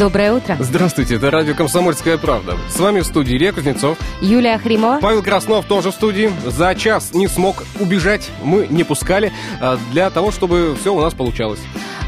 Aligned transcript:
Доброе 0.00 0.32
утро. 0.32 0.56
Здравствуйте, 0.58 1.16
это 1.16 1.30
радио 1.30 1.54
«Комсомольская 1.54 2.16
правда». 2.16 2.56
С 2.70 2.80
вами 2.80 3.00
в 3.00 3.04
студии 3.04 3.36
Илья 3.36 3.52
Кузнецов. 3.52 3.98
Юлия 4.22 4.54
Ахримова. 4.54 4.98
Павел 4.98 5.22
Краснов 5.22 5.66
тоже 5.66 5.90
в 5.90 5.94
студии. 5.94 6.32
За 6.46 6.74
час 6.74 7.12
не 7.12 7.28
смог 7.28 7.64
убежать, 7.78 8.30
мы 8.42 8.66
не 8.70 8.82
пускали, 8.82 9.30
а, 9.60 9.78
для 9.92 10.08
того, 10.08 10.30
чтобы 10.30 10.74
все 10.80 10.94
у 10.94 11.02
нас 11.02 11.12
получалось. 11.12 11.60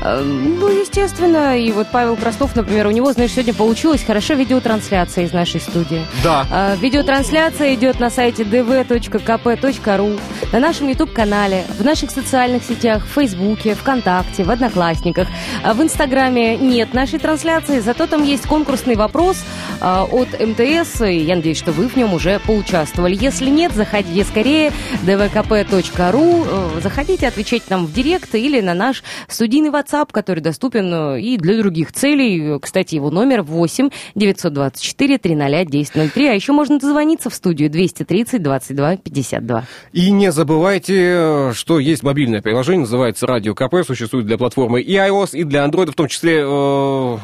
Э, 0.02 0.20
Ну, 0.22 0.68
естественно, 0.68 1.58
и 1.58 1.70
вот 1.70 1.88
Павел 1.92 2.16
Краснов, 2.16 2.56
например, 2.56 2.86
у 2.86 2.90
него, 2.90 3.12
знаешь, 3.12 3.32
сегодня 3.32 3.54
получилась 3.54 4.02
хорошо 4.02 4.34
видеотрансляция 4.34 5.24
из 5.24 5.32
нашей 5.32 5.60
студии. 5.60 6.04
Да. 6.24 6.46
Э, 6.50 6.76
Видеотрансляция 6.80 7.74
идет 7.74 8.00
на 8.00 8.10
сайте 8.10 8.42
dv.kp.ru, 8.42 10.20
на 10.52 10.58
нашем 10.58 10.88
YouTube-канале, 10.88 11.64
в 11.78 11.84
наших 11.84 12.10
социальных 12.10 12.64
сетях, 12.64 13.04
в 13.04 13.14
Фейсбуке, 13.14 13.74
ВКонтакте, 13.74 14.44
в 14.44 14.50
Одноклассниках. 14.50 15.28
А 15.62 15.74
В 15.74 15.82
Инстаграме 15.82 16.56
нет 16.56 16.94
нашей 16.94 17.18
трансляции, 17.18 17.78
зато 17.82 18.06
там 18.06 18.22
есть 18.24 18.46
конкурсный 18.46 18.96
вопрос 18.96 19.36
э, 19.80 19.84
от 19.84 20.28
МТС, 20.40 21.02
и 21.02 21.18
я 21.18 21.36
надеюсь, 21.36 21.58
что 21.58 21.72
вы 21.72 21.88
в 21.88 21.96
нем 21.96 22.14
уже 22.14 22.40
поучаствовали. 22.40 23.16
Если 23.18 23.50
нет, 23.50 23.72
заходите 23.72 24.24
скорее 24.24 24.72
dvkp.ru, 25.04 26.76
э, 26.76 26.80
заходите, 26.80 27.28
отвечайте 27.28 27.66
нам 27.70 27.86
в 27.86 27.92
директ 27.92 28.34
или 28.34 28.60
на 28.60 28.74
наш 28.74 29.02
студийный 29.28 29.70
WhatsApp, 29.70 30.08
который 30.12 30.40
доступен 30.40 30.92
э, 30.92 31.20
и 31.20 31.36
для 31.36 31.58
других 31.58 31.92
целей. 31.92 32.58
Кстати, 32.60 32.94
его 32.94 33.10
номер 33.10 33.42
8 33.42 33.90
924 34.14 35.18
300 35.18 35.44
1003. 35.44 36.28
А 36.28 36.32
еще 36.32 36.52
можно 36.52 36.78
дозвониться 36.78 37.30
в 37.30 37.34
студию 37.34 37.70
230 37.70 38.42
22 38.42 38.96
52. 38.96 39.64
И 39.92 40.10
не 40.10 40.32
забывайте, 40.32 41.52
что 41.54 41.78
есть 41.78 42.02
мобильное 42.02 42.42
приложение, 42.42 42.80
называется 42.80 43.26
«Радио 43.26 43.54
КП», 43.54 43.86
существует 43.86 44.26
для 44.26 44.38
платформы 44.38 44.80
и 44.80 44.94
iOS, 44.94 45.30
и 45.32 45.44
для 45.44 45.64
Android, 45.64 45.90
в 45.90 45.94
том 45.94 46.08
числе 46.08 46.42
э, 46.44 47.18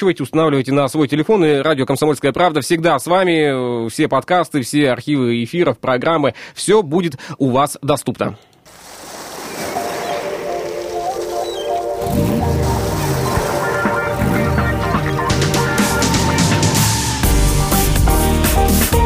скачивайте, 0.00 0.22
устанавливайте 0.22 0.72
на 0.72 0.88
свой 0.88 1.08
телефон, 1.08 1.44
и 1.44 1.56
«Радио 1.56 1.84
Комсомольская 1.84 2.32
правда» 2.32 2.62
всегда 2.62 2.98
с 2.98 3.06
вами, 3.06 3.86
все 3.90 4.08
подкасты, 4.08 4.62
все 4.62 4.92
архивы 4.92 5.44
эфиров, 5.44 5.78
программы, 5.78 6.32
все 6.54 6.82
будет 6.82 7.18
у 7.36 7.50
вас 7.50 7.76
доступно. 7.82 8.38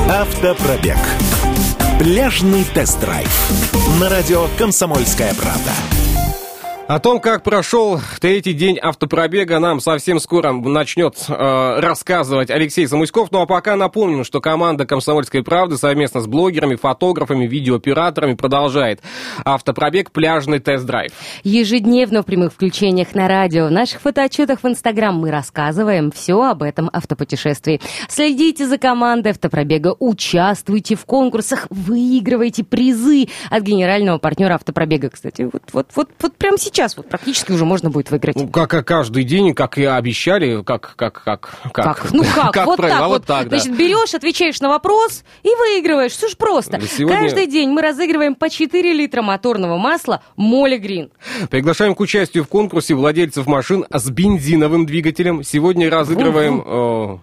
Автопробег. 0.08 0.98
Пляжный 1.98 2.64
тест-драйв. 2.72 3.28
На 4.00 4.08
радио 4.08 4.46
«Комсомольская 4.58 5.34
правда». 5.34 6.03
О 6.86 6.98
том, 6.98 7.18
как 7.18 7.42
прошел 7.42 7.98
третий 8.20 8.52
день 8.52 8.78
автопробега, 8.78 9.58
нам 9.58 9.80
совсем 9.80 10.20
скоро 10.20 10.52
начнет 10.52 11.16
э, 11.28 11.80
рассказывать 11.80 12.50
Алексей 12.50 12.86
Самуськов. 12.86 13.32
Ну 13.32 13.40
а 13.40 13.46
пока 13.46 13.74
напомним, 13.74 14.22
что 14.22 14.42
команда 14.42 14.84
«Комсомольской 14.84 15.42
правды» 15.42 15.78
совместно 15.78 16.20
с 16.20 16.26
блогерами, 16.26 16.74
фотографами, 16.74 17.46
видеооператорами 17.46 18.34
продолжает 18.34 19.00
автопробег 19.46 20.10
«Пляжный 20.10 20.58
тест-драйв». 20.58 21.12
Ежедневно 21.42 22.20
в 22.20 22.26
прямых 22.26 22.52
включениях 22.52 23.14
на 23.14 23.28
радио, 23.28 23.68
в 23.68 23.70
наших 23.70 24.02
фотоотчетах 24.02 24.62
в 24.62 24.68
Инстаграм 24.68 25.16
мы 25.16 25.30
рассказываем 25.30 26.10
все 26.10 26.38
об 26.42 26.62
этом 26.62 26.90
автопутешествии. 26.92 27.80
Следите 28.10 28.66
за 28.66 28.76
командой 28.76 29.28
автопробега, 29.28 29.96
участвуйте 29.98 30.96
в 30.96 31.06
конкурсах, 31.06 31.66
выигрывайте 31.70 32.62
призы 32.62 33.28
от 33.48 33.62
генерального 33.62 34.18
партнера 34.18 34.56
автопробега. 34.56 35.08
Кстати, 35.08 35.48
вот, 35.50 35.62
вот, 35.72 35.86
вот, 35.94 36.10
вот 36.20 36.36
прямо 36.36 36.58
сейчас 36.58 36.73
вот 36.96 37.08
практически 37.08 37.52
уже 37.52 37.64
можно 37.64 37.90
будет 37.90 38.10
выиграть. 38.10 38.36
Ну, 38.36 38.48
как 38.48 38.86
каждый 38.86 39.24
день, 39.24 39.54
как 39.54 39.78
и 39.78 39.84
обещали, 39.84 40.62
как, 40.62 40.94
как, 40.96 41.22
как, 41.22 41.50
как. 41.72 42.12
Ну 42.12 42.24
как? 42.34 42.54
вот 42.66 42.76
правильно, 42.76 43.00
так 43.00 43.08
вот. 43.08 43.24
так, 43.26 43.48
да. 43.48 43.58
Значит, 43.58 43.78
берешь, 43.78 44.14
отвечаешь 44.14 44.60
на 44.60 44.68
вопрос 44.68 45.24
и 45.42 45.48
выигрываешь. 45.48 46.12
Все 46.12 46.28
ж 46.28 46.36
просто. 46.36 46.80
Сегодня- 46.80 47.20
Каждый 47.20 47.46
день 47.46 47.70
мы 47.70 47.82
разыгрываем 47.82 48.34
по 48.34 48.50
4 48.50 48.92
литра 48.92 49.22
моторного 49.22 49.76
масла 49.78 50.22
Моли 50.36 50.76
Грин. 50.78 51.10
Приглашаем 51.50 51.94
к 51.94 52.00
участию 52.00 52.44
в 52.44 52.48
конкурсе 52.48 52.94
владельцев 52.94 53.46
машин 53.46 53.86
с 53.90 54.10
бензиновым 54.10 54.86
двигателем. 54.86 55.42
Сегодня 55.44 55.90
разыгрываем... 55.90 56.62
э, 56.66 57.18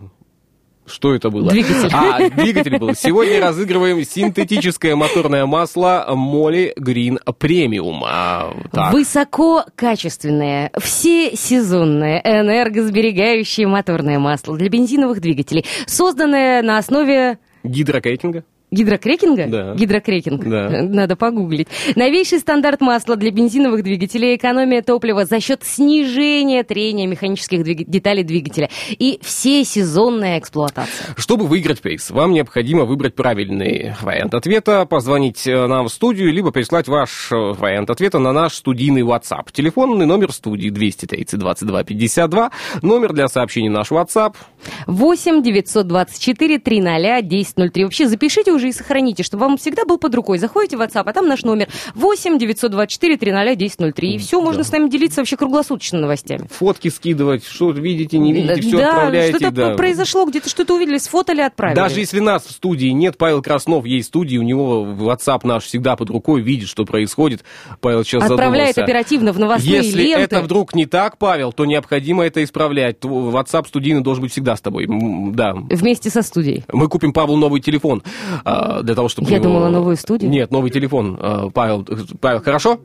Что 0.91 1.15
это 1.15 1.29
было? 1.29 1.49
Двигатель. 1.49 1.89
А, 1.93 2.29
двигатель 2.29 2.77
был. 2.77 2.93
Сегодня 2.93 3.39
разыгрываем 3.39 4.03
синтетическое 4.03 4.95
моторное 4.95 5.45
масло 5.45 6.05
Моли 6.09 6.73
Грин 6.75 7.19
Премиум. 7.39 8.03
А, 8.05 8.53
так. 8.71 8.93
Высококачественное, 8.93 10.71
всесезонное, 10.79 12.21
энергосберегающее 12.23 13.67
моторное 13.67 14.19
масло 14.19 14.57
для 14.57 14.69
бензиновых 14.69 15.21
двигателей, 15.21 15.65
созданное 15.87 16.61
на 16.61 16.77
основе 16.77 17.37
Гидрокрейтинга? 17.63 18.43
Гидрокрекинга? 18.73 19.47
Да. 19.47 19.73
Гидрокрекинг. 19.75 20.45
Да. 20.47 20.69
Надо 20.83 21.17
погуглить. 21.17 21.67
Новейший 21.97 22.39
стандарт 22.39 22.79
масла 22.79 23.17
для 23.17 23.29
бензиновых 23.29 23.83
двигателей, 23.83 24.37
экономия 24.37 24.81
топлива 24.81 25.25
за 25.25 25.41
счет 25.41 25.63
снижения 25.65 26.63
трения 26.63 27.05
механических 27.05 27.63
двиг- 27.63 27.83
деталей 27.85 28.23
двигателя 28.23 28.69
и 28.91 29.19
всесезонная 29.21 30.39
эксплуатация. 30.39 31.13
Чтобы 31.17 31.47
выиграть 31.47 31.81
приз, 31.81 32.11
вам 32.11 32.31
необходимо 32.31 32.85
выбрать 32.85 33.13
правильный 33.13 33.93
вариант 34.01 34.33
ответа, 34.35 34.85
позвонить 34.85 35.45
э, 35.45 35.67
нам 35.67 35.87
в 35.87 35.89
студию, 35.91 36.31
либо 36.31 36.51
прислать 36.51 36.87
ваш 36.87 37.29
э, 37.33 37.35
вариант 37.35 37.89
ответа 37.89 38.19
на 38.19 38.31
наш 38.31 38.53
студийный 38.53 39.01
WhatsApp. 39.01 39.51
Телефонный 39.51 40.05
номер 40.05 40.31
студии 40.31 40.69
230 40.69 41.37
22 41.37 41.83
52, 41.83 42.51
номер 42.83 43.11
для 43.11 43.27
сообщений 43.27 43.67
наш 43.67 43.91
WhatsApp. 43.91 44.35
8 44.87 45.43
924 45.43 46.59
300 46.59 47.17
1003. 47.17 47.83
Вообще 47.83 48.07
запишите 48.07 48.53
уже 48.53 48.60
и 48.69 48.71
сохраните, 48.73 49.23
чтобы 49.23 49.45
вам 49.45 49.57
всегда 49.57 49.85
был 49.85 49.97
под 49.97 50.13
рукой. 50.15 50.37
Заходите 50.37 50.77
в 50.77 50.81
WhatsApp, 50.81 51.03
а 51.05 51.13
там 51.13 51.27
наш 51.27 51.43
номер 51.43 51.67
8 51.95 52.37
924 52.37 53.17
300 53.17 53.41
1003. 53.51 54.13
И 54.13 54.17
все, 54.17 54.41
можно 54.41 54.63
с 54.63 54.71
нами 54.71 54.89
делиться 54.89 55.21
вообще 55.21 55.37
круглосуточно 55.37 55.99
новостями. 55.99 56.47
Фотки 56.51 56.89
скидывать, 56.89 57.45
что 57.45 57.71
видите, 57.71 58.17
не 58.17 58.33
видите, 58.33 58.61
все 58.61 58.77
да, 58.77 58.89
отправляете. 58.89 59.37
что-то 59.37 59.51
да. 59.51 59.73
произошло, 59.75 60.25
где-то 60.25 60.49
что-то 60.49 60.75
увидели, 60.75 60.97
сфотали, 60.97 61.41
отправили. 61.41 61.75
Даже 61.75 61.99
если 61.99 62.19
нас 62.19 62.43
в 62.45 62.51
студии 62.51 62.87
нет, 62.87 63.17
Павел 63.17 63.41
Краснов 63.41 63.85
есть 63.85 64.07
в 64.07 64.09
студии, 64.09 64.37
у 64.37 64.43
него 64.43 64.85
WhatsApp 64.85 65.41
наш 65.43 65.63
всегда 65.63 65.95
под 65.95 66.09
рукой, 66.09 66.41
видит, 66.41 66.67
что 66.67 66.85
происходит. 66.85 67.43
Павел 67.79 68.03
сейчас 68.03 68.23
Отправляет 68.23 68.75
задумался. 68.75 68.83
оперативно 68.83 69.33
в 69.33 69.39
новостные 69.39 69.77
Если 69.77 70.03
ленты. 70.03 70.21
это 70.21 70.41
вдруг 70.41 70.73
не 70.75 70.85
так, 70.85 71.17
Павел, 71.17 71.53
то 71.53 71.65
необходимо 71.65 72.23
это 72.23 72.43
исправлять. 72.43 72.97
WhatsApp 73.01 73.67
студийный 73.67 74.01
должен 74.01 74.23
быть 74.23 74.31
всегда 74.31 74.55
с 74.55 74.61
тобой. 74.61 74.87
Да. 75.33 75.53
Вместе 75.53 76.09
со 76.09 76.21
студией. 76.21 76.63
Мы 76.71 76.87
купим 76.87 77.13
Павлу 77.13 77.37
новый 77.37 77.61
телефон 77.61 78.03
для 78.83 78.95
того, 78.95 79.09
чтобы... 79.09 79.29
Я 79.29 79.37
него- 79.39 79.45
думала, 79.49 79.69
новую 79.69 79.95
студию. 79.97 80.29
Нет, 80.29 80.51
новый 80.51 80.71
телефон. 80.71 81.17
А, 81.19 81.49
Павел, 81.49 81.85
Павел, 82.19 82.41
хорошо? 82.41 82.79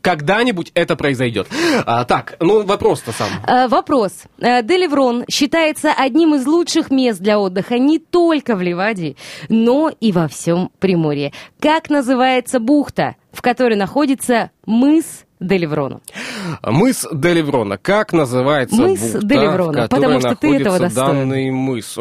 Когда-нибудь 0.00 0.70
это 0.74 0.94
произойдет. 0.94 1.48
А, 1.84 2.04
так, 2.04 2.36
ну 2.38 2.62
вопрос-то 2.64 3.10
сам. 3.10 3.28
Э, 3.46 3.66
вопрос. 3.66 4.12
Э, 4.38 4.62
Деливрон 4.62 5.24
считается 5.28 5.92
одним 5.92 6.36
из 6.36 6.46
лучших 6.46 6.92
мест 6.92 7.20
для 7.20 7.40
отдыха 7.40 7.78
не 7.78 7.98
только 7.98 8.54
в 8.54 8.62
Ливадии, 8.62 9.16
но 9.48 9.90
и 10.00 10.12
во 10.12 10.28
всем 10.28 10.70
Приморье. 10.78 11.32
Как 11.58 11.90
называется 11.90 12.60
бухта, 12.60 13.16
в 13.32 13.42
которой 13.42 13.74
находится 13.74 14.50
мыс 14.64 15.25
Деливрону? 15.40 16.00
Мыс 16.62 17.06
Деливрона. 17.12 17.76
Как 17.78 18.12
называется 18.12 18.76
Мыс 18.76 19.00
бухта, 19.00 19.26
Деливрона, 19.26 19.86
в 19.86 19.88
потому 19.90 20.20
что 20.20 20.34
ты 20.36 20.56
этого 20.56 20.78
достоин. 20.78 21.06
данный 21.28 21.50
мыс? 21.50 21.96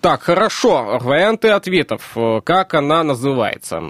Так, 0.00 0.22
хорошо. 0.22 0.98
Варианты 1.00 1.48
ответов. 1.48 2.16
Как 2.44 2.74
она 2.74 3.02
называется? 3.02 3.80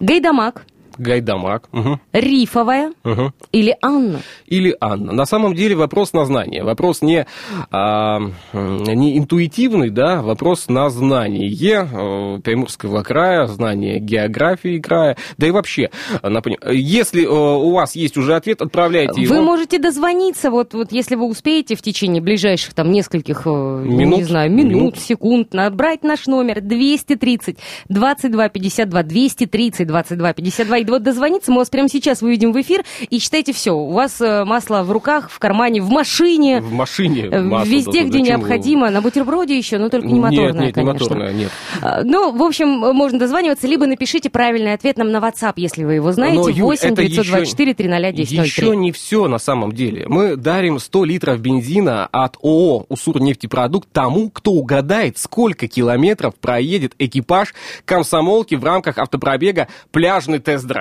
Гайдамак, 0.00 0.64
Гайдамак. 0.98 1.68
Угу. 1.72 2.00
Рифовая 2.12 2.92
Угу. 3.04 3.32
или 3.52 3.76
Анна? 3.82 4.20
Или 4.46 4.76
Анна. 4.80 5.12
На 5.12 5.26
самом 5.26 5.54
деле 5.54 5.74
вопрос 5.76 6.12
на 6.12 6.24
знание. 6.24 6.62
Вопрос 6.64 7.02
не, 7.02 7.26
а, 7.70 8.18
не 8.52 9.18
интуитивный, 9.18 9.90
да, 9.90 10.22
вопрос 10.22 10.68
на 10.68 10.88
знание 10.90 11.48
э, 11.84 12.40
Приморского 12.42 13.02
края, 13.02 13.46
знание 13.46 13.98
географии 14.00 14.78
края, 14.78 15.16
да 15.38 15.46
и 15.46 15.50
вообще. 15.50 15.90
на 16.22 16.40
пони- 16.40 16.58
Если 16.72 17.24
э, 17.24 17.28
у 17.28 17.70
вас 17.72 17.94
есть 17.96 18.16
уже 18.16 18.34
ответ, 18.34 18.60
отправляйте 18.62 19.20
его. 19.22 19.34
Вы 19.34 19.42
можете 19.42 19.78
дозвониться, 19.78 20.50
вот, 20.50 20.74
вот 20.74 20.92
если 20.92 21.14
вы 21.16 21.26
успеете 21.26 21.74
в 21.76 21.82
течение 21.82 22.22
ближайших 22.22 22.74
там 22.74 22.90
нескольких, 22.90 23.42
э, 23.46 23.50
Минут? 23.50 24.18
не 24.18 24.24
знаю, 24.24 24.50
минут, 24.50 24.72
Минут. 24.72 24.98
секунд, 24.98 25.52
набрать 25.54 26.02
наш 26.02 26.26
номер 26.26 26.60
230 26.60 27.58
22 27.88 28.48
52 28.48 29.02
230 29.02 29.86
22 29.86 30.32
52. 30.32 30.83
И 30.88 30.90
вот 30.90 31.02
дозвониться 31.02 31.50
мы 31.50 31.58
вас 31.58 31.70
прямо 31.70 31.88
сейчас 31.88 32.22
выведем 32.22 32.52
в 32.52 32.60
эфир 32.60 32.84
и 33.08 33.18
считайте 33.18 33.52
все. 33.52 33.72
У 33.72 33.92
вас 33.92 34.20
э, 34.20 34.44
масло 34.44 34.82
в 34.82 34.90
руках, 34.92 35.30
в 35.30 35.38
кармане, 35.38 35.80
в 35.82 35.90
машине, 35.90 36.60
В 36.60 36.72
машине. 36.72 37.28
э, 37.30 37.40
масло, 37.42 37.70
везде, 37.70 38.02
да, 38.02 38.08
где 38.08 38.20
необходимо. 38.20 38.90
На 38.90 39.00
бутерброде 39.00 39.56
еще, 39.56 39.78
но 39.78 39.88
только 39.88 40.06
не 40.08 40.20
моторное, 40.20 40.46
Нет, 40.52 40.54
нет, 40.54 40.66
не 40.66 40.72
конечно. 40.72 41.04
моторное, 41.04 41.32
нет. 41.32 41.50
А, 41.82 42.02
Ну, 42.02 42.32
в 42.36 42.42
общем, 42.42 42.68
можно 42.68 43.18
дозваниваться, 43.18 43.66
либо 43.66 43.86
напишите 43.86 44.30
правильный 44.30 44.74
ответ 44.74 44.98
нам 44.98 45.10
на 45.10 45.18
WhatsApp, 45.18 45.54
если 45.56 45.84
вы 45.84 45.94
его 45.94 46.12
знаете. 46.12 46.38
Но, 46.38 46.48
Юль, 46.48 46.60
8 46.62 46.92
это 46.92 47.02
924 47.06 47.74
300 47.74 47.96
1003. 47.96 48.36
Еще 48.44 48.76
не 48.76 48.92
все 48.92 49.28
на 49.28 49.38
самом 49.38 49.72
деле. 49.72 50.06
Мы 50.08 50.36
дарим 50.36 50.78
100 50.78 51.04
литров 51.04 51.40
бензина 51.40 52.06
от 52.06 52.36
ООО 52.42 52.86
«Уссурнефтепродукт» 52.88 53.88
тому, 53.92 54.30
кто 54.30 54.52
угадает, 54.52 55.18
сколько 55.18 55.68
километров 55.68 56.34
проедет 56.36 56.94
экипаж 56.98 57.54
комсомолки 57.84 58.54
в 58.54 58.64
рамках 58.64 58.98
автопробега 58.98 59.68
«Пляжный 59.92 60.38
тест-драйв». 60.38 60.73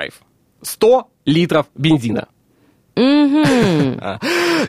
100 0.61 1.09
литров 1.25 1.67
бензина. 1.75 2.27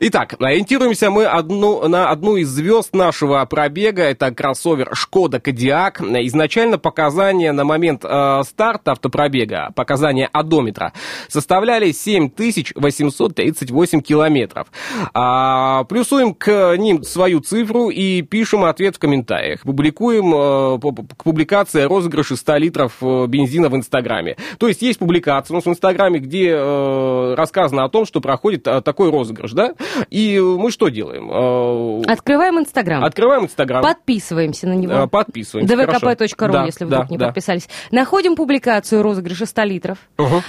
Итак, 0.01 0.35
ориентируемся 0.39 1.11
мы 1.11 1.27
одну, 1.27 1.87
на 1.89 2.09
одну 2.11 2.37
из 2.37 2.49
звезд 2.49 2.95
нашего 2.95 3.45
пробега. 3.45 4.03
Это 4.03 4.31
кроссовер 4.31 4.95
Шкода 4.95 5.41
Кодиак. 5.41 6.01
Изначально 6.01 6.79
показания 6.79 7.53
на 7.53 7.65
момент 7.65 8.03
э, 8.03 8.41
старта 8.45 8.93
автопробега, 8.93 9.73
показания 9.75 10.31
одометра, 10.33 10.95
составляли 11.29 11.93
7838 11.93 14.01
километров. 14.01 14.69
А, 15.13 15.85
плюсуем 15.85 16.33
к 16.35 16.77
ним 16.79 17.03
свою 17.03 17.41
цифру 17.41 17.91
и 17.91 18.23
пишем 18.23 18.65
ответ 18.65 18.97
в 18.97 18.99
комментариях. 18.99 19.61
Публикуем 19.63 20.35
э, 20.35 20.79
о 20.79 21.89
розыгрыше 21.89 22.37
100 22.37 22.57
литров 22.57 22.95
э, 23.03 23.27
бензина 23.27 23.69
в 23.69 23.77
Инстаграме. 23.77 24.39
То 24.59 24.69
есть 24.69 24.81
есть 24.81 24.99
публикация 24.99 25.55
у 25.55 25.59
нас 25.59 25.67
в 25.67 25.69
Инстаграме, 25.69 26.21
где 26.21 26.53
э, 26.53 27.35
рассказано 27.35 27.85
о 27.85 27.91
том, 27.91 28.07
что 28.07 28.14
проходит 28.21 28.67
э, 28.67 28.81
такой 28.81 29.11
розыгрыш, 29.11 29.53
да? 29.53 29.75
И 30.11 30.39
мы 30.41 30.71
что 30.71 30.89
делаем? 30.89 31.31
Э, 31.31 32.11
Открываем 32.11 32.59
Инстаграм. 32.59 33.05
Открываем 33.05 33.45
Инстаграм. 33.45 33.83
Подписываемся 33.83 34.67
на 34.67 34.75
него. 34.75 35.07
Подписываемся. 35.09 35.75
dvkp.ru, 35.75 36.53
Да, 36.53 36.65
если 36.65 36.85
да, 36.85 36.97
вдруг 36.99 37.11
не 37.11 37.19
да. 37.19 37.27
подписались. 37.27 37.69
Находим 37.91 38.37
публикацию 38.37 39.03
розыгрыша 39.03 39.47
100 39.47 39.63
литров. 39.65 39.99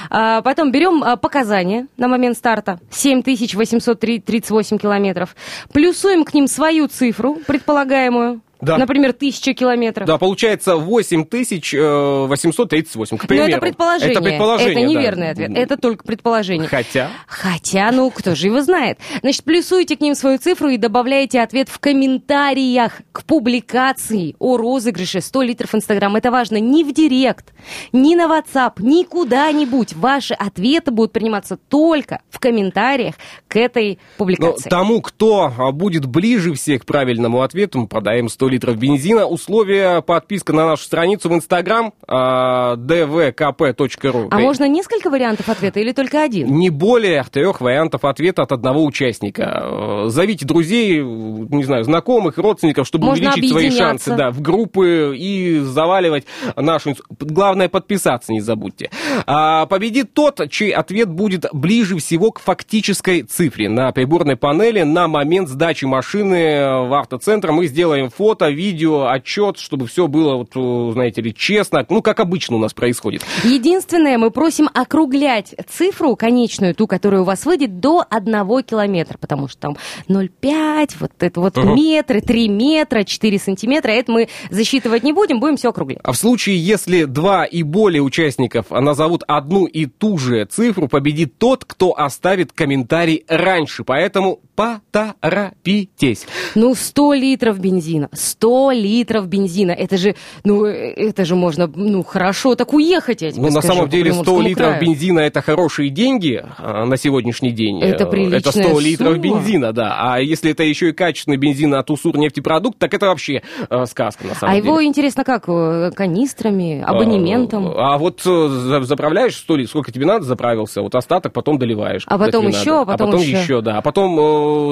А, 0.09 0.41
потом 0.41 0.71
берем 0.71 1.03
а, 1.03 1.15
показания 1.17 1.87
на 1.97 2.07
момент 2.07 2.37
старта. 2.37 2.79
7838 2.91 4.77
километров. 4.77 5.35
Плюсуем 5.73 6.23
к 6.23 6.33
ним 6.33 6.47
свою 6.47 6.87
цифру, 6.87 7.37
предполагаемую. 7.47 8.41
Да. 8.61 8.77
Например, 8.77 9.11
1000 9.11 9.53
километров. 9.53 10.07
Да, 10.07 10.17
получается 10.17 10.77
8838, 10.77 13.17
к 13.17 13.21
Но 13.23 13.27
примеру. 13.27 13.49
это 13.49 13.59
предположение. 13.59 14.13
Это 14.13 14.21
предположение, 14.23 14.73
Это 14.73 14.81
да. 14.81 14.87
неверный 14.87 15.29
ответ. 15.31 15.51
Это 15.55 15.77
только 15.77 16.03
предположение. 16.05 16.67
Хотя... 16.67 17.09
Хотя, 17.27 17.91
ну, 17.91 18.09
кто 18.09 18.35
же 18.35 18.47
его 18.47 18.61
знает. 18.61 18.99
Значит, 19.21 19.43
плюсуете 19.43 19.97
к 19.97 20.01
ним 20.01 20.15
свою 20.15 20.37
цифру 20.37 20.69
и 20.69 20.77
добавляете 20.77 21.41
ответ 21.41 21.69
в 21.69 21.79
комментариях 21.79 23.01
к 23.11 23.23
публикации 23.25 24.35
о 24.39 24.57
розыгрыше 24.57 25.21
100 25.21 25.41
литров 25.41 25.75
Инстаграм. 25.75 26.15
Это 26.15 26.31
важно 26.31 26.59
ни 26.59 26.83
в 26.83 26.93
Директ, 26.93 27.53
ни 27.91 28.15
на 28.15 28.25
WhatsApp, 28.25 28.73
ни 28.79 29.03
куда-нибудь. 29.03 29.93
Ваши 29.93 30.33
ответы 30.33 30.91
будут 30.91 31.11
приниматься 31.11 31.57
только 31.57 32.21
в 32.29 32.39
комментариях 32.39 33.15
к 33.47 33.57
этой 33.57 33.95
Но 33.95 33.99
публикации. 34.17 34.69
тому, 34.69 35.01
кто 35.01 35.51
а, 35.57 35.71
будет 35.71 36.05
ближе 36.05 36.53
всех 36.53 36.83
к 36.83 36.85
правильному 36.85 37.41
ответу, 37.41 37.79
мы 37.79 37.87
продаем 37.87 38.29
100 38.29 38.44
литров 38.47 38.77
бензина. 38.77 39.25
Условия 39.25 40.01
подписка 40.01 40.53
на 40.53 40.65
нашу 40.65 40.83
страницу 40.83 41.29
в 41.29 41.33
Инстаграм 41.33 41.93
а, 42.07 42.75
dvkp.ru. 42.75 44.27
А 44.31 44.39
можно 44.39 44.67
несколько 44.67 45.09
вариантов 45.09 45.49
ответа 45.49 45.79
или 45.79 45.91
только 45.91 46.23
один? 46.23 46.47
Не 46.55 46.69
более 46.69 47.23
трех 47.31 47.61
вариантов 47.61 48.05
ответа 48.05 48.43
от 48.43 48.51
одного 48.51 48.83
участника. 48.83 49.61
Э, 49.63 50.05
Зовите 50.07 50.45
друзей, 50.45 51.01
не 51.01 51.63
знаю, 51.63 51.83
знакомых, 51.83 52.37
родственников, 52.37 52.87
чтобы 52.87 53.05
Можно 53.05 53.31
увеличить 53.31 53.51
свои 53.51 53.71
шансы 53.71 54.15
да, 54.15 54.31
в 54.31 54.41
группы 54.41 55.15
и 55.17 55.59
заваливать 55.59 56.25
нашу... 56.55 56.95
Главное, 57.19 57.69
подписаться 57.69 58.31
не 58.31 58.41
забудьте. 58.41 58.89
А, 59.25 59.65
победит 59.65 60.13
тот, 60.13 60.49
чей 60.49 60.71
ответ 60.71 61.09
будет 61.09 61.45
ближе 61.53 61.97
всего 61.97 62.31
к 62.31 62.39
фактической 62.39 63.21
цифре 63.23 63.69
на 63.69 63.91
приборной 63.91 64.35
панели 64.35 64.81
на 64.83 65.07
момент 65.07 65.49
сдачи 65.49 65.85
машины 65.85 66.87
в 66.87 66.99
автоцентр. 66.99 67.51
Мы 67.51 67.67
сделаем 67.67 68.09
фото, 68.09 68.34
видео, 68.43 69.07
отчет, 69.07 69.57
чтобы 69.57 69.87
все 69.87 70.07
было, 70.07 70.35
вот, 70.35 70.51
э, 70.55 70.91
знаете 70.93 71.21
ли, 71.21 71.33
честно. 71.33 71.85
Ну, 71.89 72.01
как 72.01 72.19
обычно 72.19 72.57
у 72.57 72.59
нас 72.59 72.73
происходит. 72.73 73.23
Единственное, 73.43 74.17
мы 74.17 74.31
просим 74.31 74.69
округлять 74.73 75.55
цифру 75.69 76.15
конечную, 76.15 76.75
ту, 76.75 76.87
которая 76.87 77.21
у 77.21 77.23
вас 77.23 77.45
выйдет, 77.45 77.79
до 77.79 78.03
одного 78.09 78.61
километра, 78.61 79.17
потому 79.17 79.47
что 79.47 79.59
там 79.59 79.77
0,5, 80.07 80.89
вот 80.99 81.11
это 81.19 81.39
вот 81.39 81.57
Мгм. 81.57 81.75
метры, 81.75 82.21
3 82.21 82.47
метра, 82.49 83.03
4 83.03 83.39
сантиметра, 83.39 83.91
это 83.91 84.11
мы 84.11 84.27
засчитывать 84.49 85.03
не 85.03 85.13
будем, 85.13 85.39
будем 85.39 85.57
все 85.57 85.69
округлять. 85.69 85.99
А 86.03 86.11
в 86.11 86.17
случае, 86.17 86.57
если 86.57 87.05
два 87.05 87.45
и 87.45 87.63
более 87.63 88.01
участников 88.01 88.69
назовут 88.71 89.23
одну 89.27 89.65
и 89.65 89.85
ту 89.85 90.17
же 90.17 90.45
цифру, 90.45 90.87
победит 90.87 91.37
тот, 91.37 91.65
кто 91.65 91.97
оставит 91.97 92.51
комментарий 92.51 93.23
раньше. 93.27 93.83
Поэтому 93.83 94.39
поторопитесь. 94.55 96.25
Ну, 96.55 96.75
100 96.75 97.13
литров 97.13 97.59
бензина, 97.59 98.09
100 98.13 98.71
литров 98.71 99.27
бензина, 99.27 99.71
это 99.71 99.97
же, 99.97 100.15
ну, 100.43 100.65
э, 100.65 100.93
это 100.95 101.25
же 101.25 101.35
можно, 101.35 101.67
ну, 101.73 102.03
хорошо 102.03 102.55
так 102.55 102.73
уехать, 102.73 103.21
я 103.21 103.31
тебе 103.31 103.41
Ну, 103.41 103.47
на 103.47 103.61
скажу, 103.61 103.67
самом 103.67 103.85
по 103.85 103.91
деле 103.91 104.11
100 104.13 104.23
Приморскому 104.23 104.47
литров 104.49 104.67
краю. 104.67 104.81
бензина 104.81 105.19
это 105.21 105.41
хорошие 105.41 105.89
деньги 105.89 106.43
а, 106.57 106.85
на 106.85 106.97
сегодняшний 106.97 107.51
день. 107.51 107.81
Это 107.81 108.05
Э, 108.05 108.09
приличная 108.09 108.39
Это 108.39 108.51
100 108.51 108.79
литров 108.79 109.07
сумма. 109.13 109.21
бензина, 109.23 109.73
да. 109.73 109.95
А 109.99 110.19
если 110.19 110.51
это 110.51 110.63
еще 110.63 110.89
и 110.89 110.93
качественный 110.93 111.37
бензин 111.37 111.73
от 111.73 111.89
Усур 111.91 112.17
нефтепродукт, 112.17 112.77
так 112.79 112.93
это 112.93 113.07
вообще 113.07 113.41
э, 113.69 113.85
сказка 113.85 114.25
на 114.27 114.35
самом 114.35 114.53
А 114.53 114.55
деле. 114.55 114.67
его, 114.67 114.83
интересно, 114.83 115.23
как, 115.23 115.47
э, 115.47 115.91
канистрами, 115.95 116.81
абонементом? 116.81 117.67
А, 117.67 117.95
а 117.95 117.97
вот 117.97 118.21
э, 118.25 118.47
за- 118.47 118.83
заправляешь 118.83 119.35
100 119.35 119.55
литров, 119.57 119.69
сколько 119.69 119.91
тебе 119.91 120.05
надо, 120.05 120.23
заправился, 120.25 120.81
вот 120.81 120.95
остаток 120.95 121.33
потом 121.33 121.57
доливаешь. 121.57 122.03
А 122.07 122.17
потом 122.17 122.47
еще, 122.47 122.71
надо. 122.79 122.93
а 122.93 122.97
потом 122.97 123.19
еще. 123.21 123.31
еще, 123.31 123.61
да. 123.61 123.77
А 123.77 123.81
потом 123.81 124.17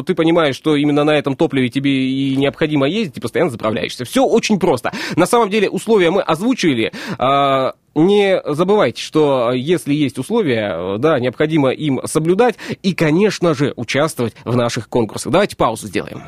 ты 0.06 0.16
понимаешь, 0.16 0.56
что 0.56 0.76
именно 0.76 1.04
на 1.04 1.12
этом 1.12 1.36
топливе 1.36 1.70
тебе 1.70 1.92
и 1.92 2.36
необходимо 2.36 2.88
ездить, 2.88 3.18
и 3.18 3.22
постоянно 3.22 3.52
заправляешься. 3.52 4.06
Все 4.06 4.26
очень 4.26 4.60
просто. 4.60 4.92
На 5.16 5.26
самом 5.26 5.50
деле 5.50 5.70
условия 5.70 6.12
мы 6.12 6.22
озвучили. 6.22 6.92
А, 7.18 7.74
не 7.96 8.42
забывайте, 8.46 9.02
что 9.02 9.52
э, 9.52 9.58
если 9.58 9.94
есть 9.94 10.18
условия, 10.18 10.96
э, 10.96 10.98
да, 10.98 11.20
необходимо 11.20 11.70
им 11.70 12.02
соблюдать 12.06 12.56
и, 12.82 12.94
конечно 12.94 13.54
же, 13.54 13.74
участвовать 13.76 14.36
в 14.44 14.56
наших 14.56 14.90
конкурсах. 14.90 15.32
Давайте 15.32 15.56
паузу 15.56 15.88
сделаем. 15.88 16.24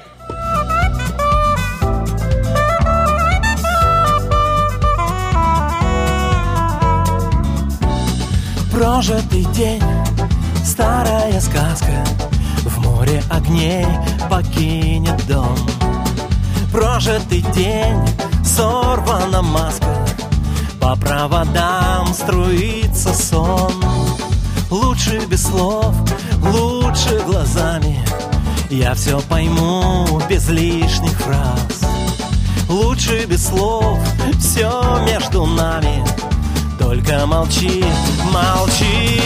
Прожитый 8.72 9.46
день, 9.55 9.81
старая 10.63 11.39
сказка 11.39 12.03
море 13.05 13.24
огней 13.29 13.85
покинет 14.29 15.25
дом. 15.27 15.55
Прожитый 16.71 17.41
день, 17.53 17.97
сорвана 18.43 19.41
маска 19.41 20.05
По 20.79 20.95
проводам 20.95 22.13
струится 22.13 23.13
сон. 23.13 23.74
Лучше 24.69 25.25
без 25.27 25.43
слов, 25.43 25.95
лучше 26.41 27.21
глазами 27.25 28.03
Я 28.69 28.93
все 28.95 29.21
пойму 29.21 30.21
без 30.29 30.50
лишних 30.50 31.17
фраз. 31.19 31.81
Лучше 32.67 33.25
без 33.25 33.47
слов, 33.47 34.00
все 34.39 35.00
между 35.05 35.45
нами 35.45 36.03
только 36.79 37.25
молчи, 37.25 37.83
молчи. 38.31 39.21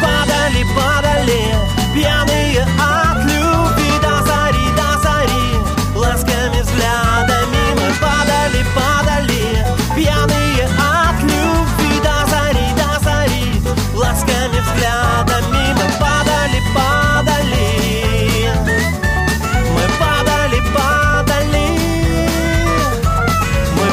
Падали, 0.00 0.64
падали 0.74 1.76
Пьяные 1.94 2.62
от 2.62 3.05
падали, 8.56 8.64
падали, 8.74 9.64
пьяные 9.94 10.64
от 10.64 11.22
любви 11.22 12.00
до 12.02 12.26
ласками 13.94 14.60
взглядами 14.60 15.74
мы 15.74 15.88
падали, 15.98 16.62
падали, 16.74 17.68
мы 19.74 19.84
падали, 19.98 20.60
падали, 20.74 21.66
мы 23.74 23.88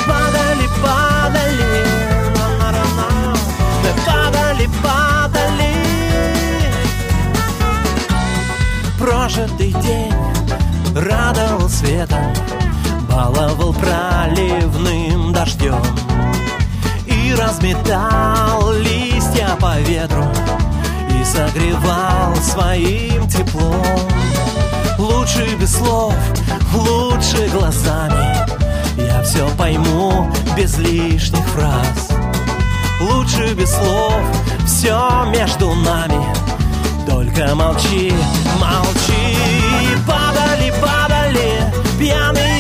падали, 4.08 4.70
падали. 4.84 5.74
Прожитый 9.00 9.74
день 9.82 10.13
радовал 10.96 11.70
светом. 11.70 12.34
Баловал 13.13 13.74
проливным 13.74 15.34
дождем 15.34 15.84
И 17.05 17.36
разметал 17.36 18.74
листья 18.74 19.55
по 19.62 19.77
ветру 19.82 20.25
И 21.12 21.24
согревал 21.24 22.36
своим 22.38 23.27
теплом. 23.27 23.86
Лучше 24.98 25.55
без 25.60 25.75
слов, 25.75 26.15
лучше 26.74 27.48
глазами. 27.50 28.36
Я 28.98 29.22
все 29.22 29.48
пойму 29.58 30.32
без 30.58 30.79
лишних 30.79 31.46
фраз. 31.50 32.10
Лучше 33.00 33.53
без 33.53 33.70
слов, 33.70 34.22
все 34.65 35.25
между 35.25 35.72
нами. 35.75 36.25
Только 37.08 37.53
молчи, 37.53 38.12
молчи. 38.60 39.38
Падали, 40.08 40.74
падали, 40.82 41.74
пьяные 42.00 42.52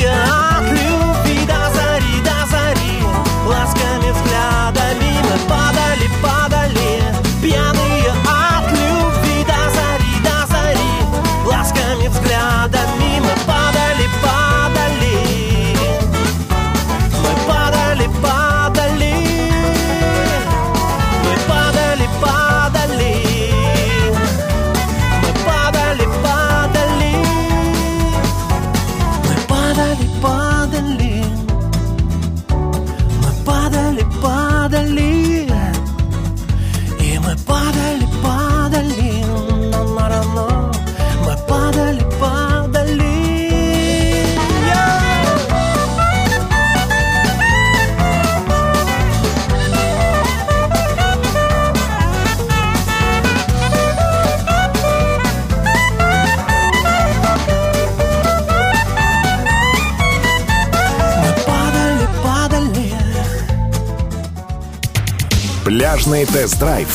Пляжный 65.93 66.25
тест-драйв 66.25 66.87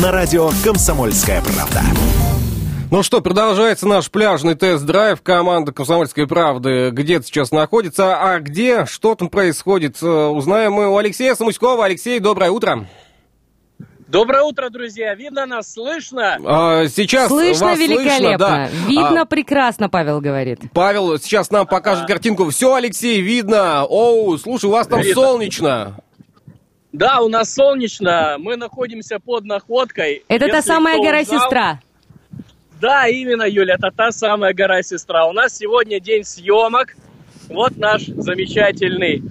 на 0.00 0.12
радио 0.12 0.50
«Комсомольская 0.62 1.42
правда». 1.42 1.80
Ну 2.88 3.02
что, 3.02 3.20
продолжается 3.20 3.88
наш 3.88 4.12
пляжный 4.12 4.54
тест-драйв. 4.54 5.20
Команда 5.22 5.72
«Комсомольской 5.72 6.28
правды» 6.28 6.90
где 6.92 7.20
сейчас 7.20 7.50
находится, 7.50 8.22
а 8.22 8.38
где, 8.38 8.86
что 8.86 9.16
там 9.16 9.28
происходит, 9.28 10.00
э, 10.00 10.06
узнаем 10.06 10.74
мы 10.74 10.88
у 10.88 10.98
Алексея 10.98 11.34
Самуськова. 11.34 11.84
Алексей, 11.84 12.20
доброе 12.20 12.52
утро. 12.52 12.86
Доброе 14.06 14.42
утро, 14.44 14.70
друзья! 14.70 15.16
Видно 15.16 15.44
нас, 15.44 15.72
слышно? 15.72 16.38
А, 16.44 16.86
Сейчас 16.86 17.26
Слышно 17.26 17.70
вас 17.70 17.78
великолепно. 17.80 18.18
слышно, 18.18 18.38
да. 18.38 18.68
Видно 18.86 19.22
А, 19.22 19.24
прекрасно, 19.24 19.88
Павел 19.88 20.20
говорит. 20.20 20.60
Павел 20.72 21.18
сейчас 21.18 21.50
нам 21.50 21.66
покажет 21.66 22.06
картинку. 22.06 22.48
Все, 22.50 22.72
Алексей, 22.72 23.20
видно. 23.20 23.84
Оу, 23.84 24.38
слушай, 24.38 24.66
у 24.66 24.70
вас 24.70 24.86
там 24.86 25.00
Видно. 25.00 25.14
солнечно. 25.14 25.96
Да, 26.92 27.20
у 27.20 27.28
нас 27.28 27.54
солнечно, 27.54 28.36
мы 28.38 28.56
находимся 28.56 29.18
под 29.18 29.44
находкой. 29.44 30.24
Это 30.28 30.46
та 30.48 30.56
Если 30.56 30.68
самая 30.68 30.94
кто 30.94 31.02
узнал- 31.02 31.12
гора-сестра. 31.24 31.80
Да, 32.80 33.06
именно, 33.08 33.44
Юля, 33.44 33.74
это 33.76 33.90
та 33.96 34.10
самая 34.12 34.52
гора-сестра. 34.52 35.26
У 35.26 35.32
нас 35.32 35.56
сегодня 35.56 36.00
день 36.00 36.24
съемок. 36.24 36.94
Вот 37.48 37.76
наш 37.76 38.02
замечательный 38.06 39.22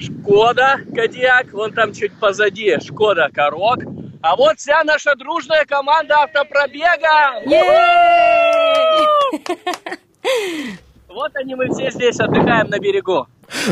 Шкода 0.00 0.78
Кодиак, 0.94 1.52
вон 1.52 1.72
там 1.72 1.92
чуть 1.92 2.12
позади 2.18 2.78
Шкода 2.80 3.28
Корок. 3.32 3.80
А 4.22 4.36
вот 4.36 4.58
вся 4.58 4.82
наша 4.84 5.14
дружная 5.16 5.64
команда 5.64 6.22
автопробега. 6.22 7.42
Вот 11.14 11.32
они, 11.34 11.54
мы 11.54 11.68
все 11.68 11.90
здесь 11.90 12.18
отдыхаем 12.20 12.68
на 12.68 12.78
берегу. 12.78 13.26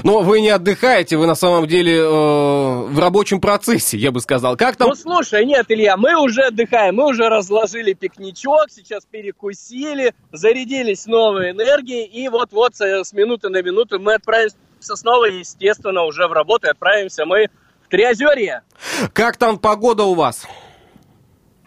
Но 0.05 0.21
вы 0.21 0.43
не 0.43 0.51
отдыхаете, 0.51 1.17
вы 1.17 1.27
на 1.27 1.35
самом 1.35 1.67
деле 1.67 1.97
э, 1.97 2.03
в 2.05 2.99
рабочем 2.99 3.41
процессе, 3.41 3.97
я 3.97 4.13
бы 4.13 4.21
сказал. 4.21 4.57
Как 4.57 4.77
там 4.77 4.89
Ну 4.89 4.95
слушай, 4.95 5.45
нет, 5.47 5.67
Илья, 5.69 5.97
мы 5.97 6.21
уже 6.21 6.43
отдыхаем, 6.43 6.97
мы 6.97 7.07
уже 7.07 7.29
разложили 7.29 7.95
пикничок, 7.95 8.67
сейчас 8.71 9.07
перекусили, 9.07 10.15
зарядились 10.33 11.07
новой 11.07 11.53
энергией, 11.53 12.05
и 12.05 12.29
вот-вот 12.29 12.75
с 12.77 13.13
минуты 13.15 13.49
на 13.49 13.63
минуту 13.63 13.99
мы 13.99 14.15
отправимся 14.15 14.57
снова, 14.81 15.25
естественно, 15.25 16.05
уже 16.05 16.29
в 16.29 16.33
работу, 16.33 16.67
и 16.67 16.71
отправимся 16.71 17.25
мы 17.25 17.47
в 17.85 17.89
Триозерье. 17.89 18.63
Как 19.15 19.39
там 19.39 19.59
погода 19.59 20.05
у 20.05 20.15
вас? 20.15 20.47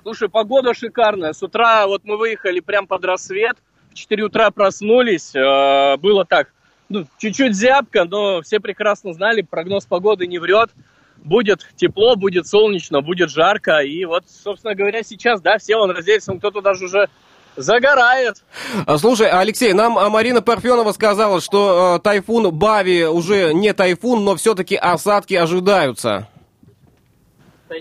Слушай, 0.04 0.30
погода 0.30 0.74
шикарная. 0.74 1.34
С 1.34 1.42
утра 1.42 1.88
вот 1.88 2.02
мы 2.04 2.18
выехали 2.18 2.60
прям 2.60 2.86
под 2.86 3.06
рассвет, 3.06 3.58
в 3.94 3.96
4 3.96 4.24
утра 4.24 4.52
проснулись, 4.52 5.34
э, 5.36 5.98
было 5.98 6.26
так, 6.26 6.50
ну, 6.90 7.06
чуть-чуть 7.18 7.56
зябко, 7.56 8.06
но 8.06 8.42
все 8.42 8.60
прекрасно 8.60 9.14
знали, 9.14 9.42
прогноз 9.42 9.86
погоды 9.86 10.28
не 10.28 10.40
врет. 10.40 10.72
Будет 11.18 11.66
тепло, 11.78 12.18
будет 12.18 12.48
солнечно, 12.48 13.02
будет 13.02 13.30
жарко. 13.30 13.78
И 13.78 14.04
вот, 14.04 14.26
собственно 14.28 14.76
говоря, 14.76 15.04
сейчас, 15.04 15.42
да, 15.42 15.58
все 15.58 15.78
он 15.78 15.92
разделись, 15.92 16.28
он 16.28 16.40
кто-то 16.40 16.62
даже 16.62 16.86
уже 16.86 17.08
загорает. 17.56 18.44
А, 18.86 18.98
Слушай, 18.98 19.30
Алексей, 19.30 19.74
нам 19.74 19.98
а, 19.98 20.10
Марина 20.10 20.42
Парфенова 20.42 20.92
сказала, 20.92 21.40
что 21.40 21.96
э, 21.96 22.00
тайфун 22.04 22.52
Бави 22.52 23.04
уже 23.04 23.54
не 23.54 23.74
тайфун, 23.74 24.26
но 24.26 24.36
все-таки 24.36 24.76
осадки 24.76 25.34
ожидаются. 25.36 26.28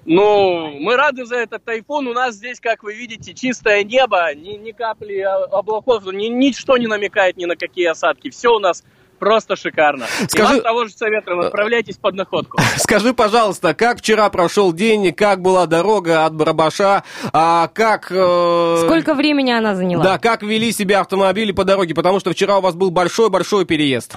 Ну, 0.07 0.71
мы 0.81 0.97
рады 0.97 1.25
за 1.25 1.37
этот 1.37 1.65
тайфун. 1.65 2.07
У 2.09 2.13
нас 2.13 2.35
здесь, 2.35 2.61
как 2.61 2.83
вы 2.83 2.95
видите, 2.95 3.35
чистое 3.35 3.85
небо, 3.85 4.35
ни, 4.35 4.57
ни 4.57 4.71
капли 4.73 5.19
облаков, 5.51 6.05
ни, 6.07 6.27
ничто 6.27 6.77
не 6.79 6.87
намекает 6.87 7.37
ни 7.37 7.45
на 7.45 7.57
какие 7.57 7.87
осадки. 7.87 8.31
Все 8.31 8.49
у 8.51 8.59
нас 8.59 8.83
просто 9.19 9.55
шикарно. 9.55 10.07
Скажи- 10.29 10.53
И 10.55 10.57
вам 10.57 10.61
того 10.63 10.85
же 10.87 10.93
советуем, 10.93 11.41
отправляйтесь 11.41 11.97
под 11.97 12.15
находку. 12.15 12.59
Скажи, 12.77 13.13
пожалуйста, 13.15 13.73
как 13.75 13.99
вчера 13.99 14.29
прошел 14.31 14.73
день, 14.73 15.13
как 15.13 15.41
была 15.43 15.67
дорога 15.67 16.25
от 16.25 16.35
Барабаша, 16.35 17.05
а 17.33 17.69
как... 17.69 18.09
э, 18.11 18.77
Сколько 18.85 19.15
времени 19.15 19.53
она 19.53 19.77
заняла? 19.77 20.03
Да, 20.03 20.19
как 20.19 20.43
вели 20.43 20.73
себя 20.73 21.01
автомобили 21.01 21.53
по 21.53 21.65
дороге, 21.65 21.95
потому 21.95 22.19
что 22.19 22.33
вчера 22.33 22.59
у 22.59 22.61
вас 22.63 22.75
был 22.75 22.91
большой-большой 22.91 23.65
переезд. 23.65 24.17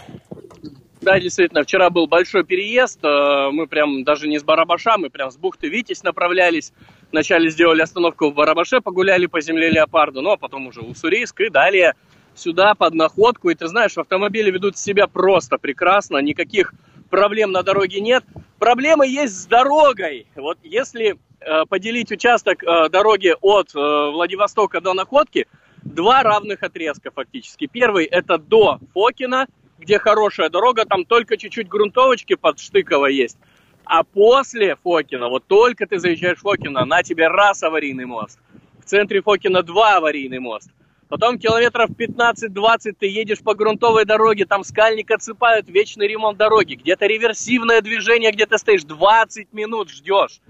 Да, 1.06 1.20
действительно, 1.20 1.62
вчера 1.62 1.92
был 1.92 2.08
большой 2.08 2.44
переезд. 2.44 3.00
э, 3.04 3.50
Мы 3.52 3.68
прям 3.68 4.04
даже 4.04 4.28
не 4.28 4.40
с 4.40 4.44
Барабаша, 4.44 4.98
мы 4.98 5.12
прям 5.12 5.30
с 5.30 5.38
бухты 5.38 5.70
Витязь 5.70 6.02
направлялись. 6.02 6.74
Вначале 7.12 7.52
сделали 7.52 7.84
остановку 7.84 8.32
в 8.32 8.34
Барабаше, 8.34 8.82
погуляли 8.82 9.28
по 9.28 9.40
земле 9.40 9.70
Леопарду, 9.70 10.24
ну 10.24 10.32
а 10.32 10.38
потом 10.38 10.66
уже 10.66 10.82
Уссурийск 10.82 11.42
и 11.42 11.50
далее 11.50 11.94
сюда 12.34 12.74
под 12.74 12.96
находку. 12.96 13.52
И 13.52 13.56
ты 13.56 13.68
знаешь, 13.68 13.96
автомобили 14.00 14.50
ведут 14.50 14.80
себя 14.80 15.06
просто 15.06 15.60
прекрасно, 15.60 16.18
никаких 16.18 16.74
проблем 17.12 17.52
на 17.52 17.62
дороге 17.62 18.02
нет. 18.02 18.24
Проблемы 18.58 19.06
есть 19.08 19.36
с 19.36 19.46
дорогой. 19.46 20.26
Вот 20.36 20.58
если 20.64 21.18
э, 21.40 21.66
поделить 21.70 22.12
участок 22.12 22.64
э, 22.64 22.90
дороги 22.90 23.36
от 23.42 23.76
э, 23.76 23.80
Владивостока 23.80 24.82
до 24.82 24.96
Находки, 24.96 25.46
два 25.84 26.24
равных 26.24 26.64
отрезка 26.64 27.12
фактически. 27.12 27.68
Первый 27.68 28.06
это 28.06 28.40
до 28.40 28.80
Фокина, 28.96 29.46
где 29.78 30.00
хорошая 30.00 30.50
дорога, 30.50 30.86
там 30.86 31.06
только 31.06 31.38
чуть-чуть 31.38 31.68
грунтовочки 31.68 32.36
под 32.36 32.60
Штыково 32.60 33.08
есть. 33.08 33.38
А 33.84 34.04
после 34.04 34.76
Фокина, 34.78 35.30
вот 35.30 35.46
только 35.46 35.86
ты 35.86 36.00
заезжаешь 36.00 36.40
в 36.40 36.42
Фокина, 36.42 36.86
на 36.86 37.04
тебе 37.04 37.28
раз 37.28 37.62
аварийный 37.64 38.06
мост. 38.06 38.40
В 38.80 38.86
центре 38.86 39.22
Фокина 39.22 39.62
два 39.62 39.98
аварийный 39.98 40.40
мост. 40.40 40.70
Потом 41.08 41.38
километров 41.38 41.92
15-20 41.92 42.96
ты 43.00 43.08
едешь 43.08 43.40
по 43.40 43.54
грунтовой 43.54 44.06
дороге, 44.06 44.46
там 44.46 44.64
скальник 44.64 45.12
отсыпают, 45.12 45.70
вечный 45.70 46.08
ремонт 46.08 46.38
дороги. 46.38 46.74
Где-то 46.74 47.06
реверсивное 47.06 47.82
движение, 47.82 48.32
где 48.32 48.48
ты 48.48 48.58
стоишь 48.58 48.84
20 48.84 49.54
минут 49.54 49.90
ждешь. 49.90 50.42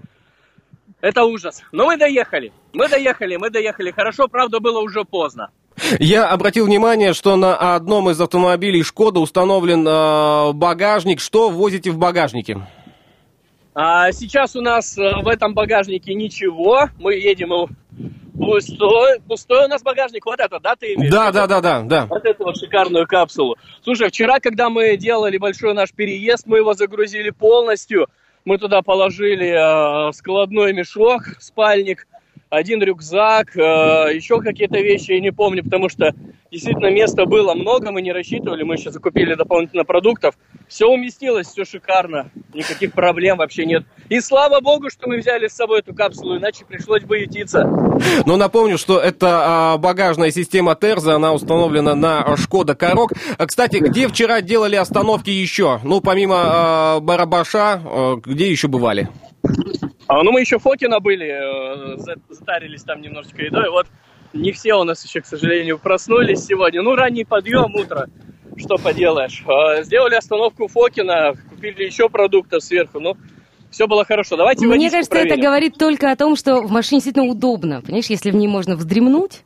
Это 1.02 1.24
ужас. 1.24 1.62
Но 1.72 1.86
мы 1.86 1.98
доехали. 1.98 2.52
Мы 2.72 2.88
доехали, 2.88 3.36
мы 3.36 3.50
доехали. 3.50 3.90
Хорошо, 3.90 4.28
правда, 4.28 4.60
было 4.60 4.80
уже 4.80 5.04
поздно. 5.04 5.50
Я 5.98 6.28
обратил 6.28 6.66
внимание, 6.66 7.12
что 7.12 7.36
на 7.36 7.56
одном 7.74 8.10
из 8.10 8.20
автомобилей 8.20 8.82
Шкода 8.82 9.20
установлен 9.20 9.86
э, 9.86 10.52
багажник. 10.52 11.20
Что 11.20 11.50
возите 11.50 11.90
в 11.90 11.98
багажнике? 11.98 12.58
А 13.74 14.10
сейчас 14.12 14.56
у 14.56 14.62
нас 14.62 14.96
э, 14.98 15.22
в 15.22 15.28
этом 15.28 15.54
багажнике 15.54 16.14
ничего. 16.14 16.88
Мы 16.98 17.14
едем 17.14 17.48
его 17.48 17.68
Пустой, 18.38 19.20
пустой 19.26 19.64
у 19.64 19.68
нас 19.68 19.82
багажник, 19.82 20.26
вот 20.26 20.38
это, 20.40 20.60
да, 20.60 20.76
ты 20.76 20.92
имеешь? 20.94 21.10
Да, 21.10 21.32
да, 21.32 21.46
да, 21.46 21.60
да, 21.62 21.80
да. 21.80 22.06
Вот 22.06 22.24
эту 22.24 22.44
вот 22.44 22.58
шикарную 22.58 23.06
капсулу. 23.06 23.56
Слушай, 23.82 24.08
вчера, 24.08 24.40
когда 24.40 24.68
мы 24.68 24.96
делали 24.98 25.38
большой 25.38 25.72
наш 25.72 25.90
переезд, 25.92 26.46
мы 26.46 26.58
его 26.58 26.74
загрузили 26.74 27.30
полностью. 27.30 28.08
Мы 28.44 28.58
туда 28.58 28.82
положили 28.82 30.08
э, 30.08 30.12
складной 30.12 30.74
мешок, 30.74 31.22
спальник, 31.40 32.06
один 32.48 32.82
рюкзак, 32.82 33.56
э, 33.56 33.60
еще 34.14 34.40
какие-то 34.40 34.78
вещи, 34.78 35.12
я 35.12 35.20
не 35.20 35.32
помню, 35.32 35.64
потому 35.64 35.88
что 35.88 36.14
действительно 36.50 36.90
места 36.90 37.26
было 37.26 37.54
много, 37.54 37.90
мы 37.90 38.02
не 38.02 38.12
рассчитывали, 38.12 38.62
мы 38.62 38.74
еще 38.74 38.90
закупили 38.90 39.34
дополнительно 39.34 39.84
продуктов. 39.84 40.36
Все 40.68 40.86
уместилось, 40.86 41.48
все 41.48 41.64
шикарно, 41.64 42.30
никаких 42.54 42.92
проблем 42.92 43.38
вообще 43.38 43.66
нет. 43.66 43.84
И 44.08 44.20
слава 44.20 44.60
богу, 44.60 44.90
что 44.90 45.08
мы 45.08 45.18
взяли 45.18 45.48
с 45.48 45.52
собой 45.52 45.80
эту 45.80 45.94
капсулу, 45.94 46.36
иначе 46.38 46.64
пришлось 46.64 47.02
бы 47.02 47.18
ютиться. 47.18 47.64
Но 48.24 48.36
напомню, 48.36 48.78
что 48.78 49.00
это 49.00 49.72
а, 49.72 49.78
багажная 49.78 50.30
система 50.30 50.76
Терза, 50.76 51.16
она 51.16 51.32
установлена 51.32 51.94
на 51.94 52.36
Шкода 52.36 52.74
Корок. 52.74 53.12
А, 53.38 53.46
Кстати, 53.46 53.78
где 53.78 54.06
вчера 54.08 54.40
делали 54.40 54.76
остановки 54.76 55.30
еще? 55.30 55.80
Ну, 55.82 56.00
помимо 56.00 56.36
а, 56.38 57.00
Барабаша, 57.00 57.80
где 58.24 58.50
еще 58.50 58.68
бывали? 58.68 59.08
А, 60.08 60.22
ну, 60.22 60.32
мы 60.32 60.40
еще 60.40 60.58
Фокина 60.58 61.00
были, 61.00 61.26
э, 61.26 61.96
за- 61.98 62.16
затарились 62.28 62.82
там 62.84 63.00
немножечко 63.00 63.42
едой. 63.42 63.68
Вот 63.70 63.86
не 64.32 64.52
все 64.52 64.74
у 64.74 64.84
нас 64.84 65.04
еще, 65.04 65.20
к 65.20 65.26
сожалению, 65.26 65.78
проснулись 65.78 66.44
сегодня. 66.44 66.82
Ну, 66.82 66.94
ранний 66.94 67.24
подъем, 67.24 67.74
утро, 67.74 68.06
что 68.56 68.76
поделаешь. 68.76 69.42
Э, 69.46 69.82
Сделали 69.82 70.14
остановку 70.14 70.68
Фокина, 70.68 71.34
купили 71.50 71.82
еще 71.84 72.08
продуктов 72.08 72.62
сверху. 72.62 73.00
Ну, 73.00 73.16
все 73.76 73.86
было 73.86 74.06
хорошо. 74.06 74.36
Давайте 74.36 74.64
Мне 74.64 74.90
кажется, 74.90 75.14
это 75.14 75.26
проверим. 75.26 75.44
говорит 75.44 75.76
только 75.76 76.10
о 76.10 76.16
том, 76.16 76.34
что 76.34 76.62
в 76.62 76.70
машине 76.70 77.00
действительно 77.00 77.26
удобно. 77.26 77.82
Понимаешь, 77.82 78.06
если 78.06 78.30
в 78.30 78.34
ней 78.34 78.48
можно 78.48 78.74
вздремнуть. 78.74 79.42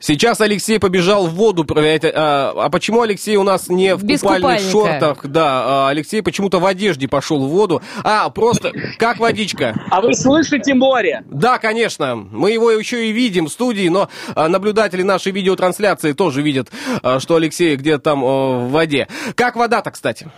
Сейчас 0.00 0.40
Алексей 0.40 0.78
побежал 0.78 1.26
в 1.26 1.34
воду 1.34 1.64
проверять. 1.64 2.04
А, 2.04 2.54
а 2.56 2.70
почему 2.70 3.02
Алексей 3.02 3.36
у 3.36 3.42
нас 3.42 3.68
не 3.68 3.94
в 3.94 4.02
Без 4.02 4.20
купальных 4.22 4.42
купальника. 4.62 4.70
шортах? 4.70 5.26
Да, 5.26 5.44
а, 5.64 5.88
Алексей 5.90 6.22
почему-то 6.22 6.58
в 6.58 6.64
одежде 6.64 7.06
пошел 7.06 7.44
в 7.46 7.50
воду. 7.50 7.82
А, 8.02 8.30
просто 8.30 8.72
как 8.98 9.18
водичка? 9.18 9.74
А 9.90 10.00
вы 10.00 10.14
слышите 10.14 10.72
море? 10.72 11.24
Да, 11.26 11.58
конечно. 11.58 12.16
Мы 12.16 12.52
его 12.52 12.70
еще 12.70 13.08
и 13.08 13.12
видим 13.12 13.46
в 13.46 13.50
студии, 13.50 13.88
но 13.88 14.08
а, 14.34 14.48
наблюдатели 14.48 15.02
нашей 15.02 15.32
видеотрансляции 15.32 16.12
тоже 16.12 16.40
видят, 16.40 16.70
а, 17.02 17.20
что 17.20 17.34
Алексей 17.36 17.76
где-то 17.76 17.98
там 17.98 18.24
а, 18.24 18.58
в 18.66 18.70
воде. 18.70 19.06
Как 19.34 19.56
вода-то, 19.56 19.90
кстати? 19.90 20.30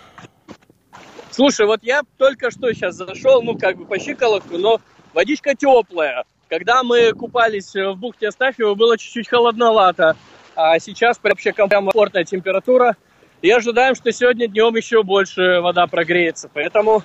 Слушай, 1.38 1.66
вот 1.66 1.84
я 1.84 2.02
только 2.16 2.50
что 2.50 2.72
сейчас 2.72 2.96
зашел, 2.96 3.42
ну, 3.42 3.56
как 3.56 3.76
бы 3.76 3.84
по 3.84 3.96
щиколотку, 4.00 4.58
но 4.58 4.80
водичка 5.14 5.54
теплая. 5.54 6.24
Когда 6.48 6.82
мы 6.82 7.12
купались 7.12 7.76
э, 7.76 7.90
в 7.90 7.96
бухте 7.96 8.26
Астафьева, 8.26 8.74
было 8.74 8.98
чуть-чуть 8.98 9.28
холодновато. 9.28 10.16
А 10.56 10.80
сейчас 10.80 11.16
вообще 11.22 11.52
комфортная 11.52 12.24
температура. 12.24 12.96
И 13.40 13.50
ожидаем, 13.52 13.94
что 13.94 14.10
сегодня 14.10 14.48
днем 14.48 14.74
еще 14.74 15.04
больше 15.04 15.60
вода 15.60 15.86
прогреется. 15.86 16.50
Поэтому 16.52 17.04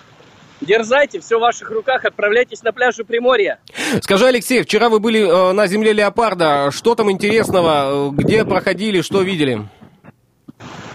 дерзайте, 0.62 1.20
все 1.20 1.38
в 1.38 1.42
ваших 1.42 1.70
руках, 1.70 2.04
отправляйтесь 2.04 2.63
на 2.63 2.74
пляжи 2.74 3.04
Приморья. 3.04 3.60
Скажи, 4.02 4.25
Алексей, 4.25 4.63
вчера 4.63 4.90
вы 4.90 5.00
были 5.00 5.22
э, 5.22 5.52
на 5.52 5.68
земле 5.68 5.94
Леопарда. 5.94 6.72
Что 6.72 6.96
там 6.96 7.12
интересного? 7.12 8.10
Э, 8.10 8.12
Где 8.12 8.46
проходили, 8.46 9.02
что 9.02 9.22
видели? 9.22 9.62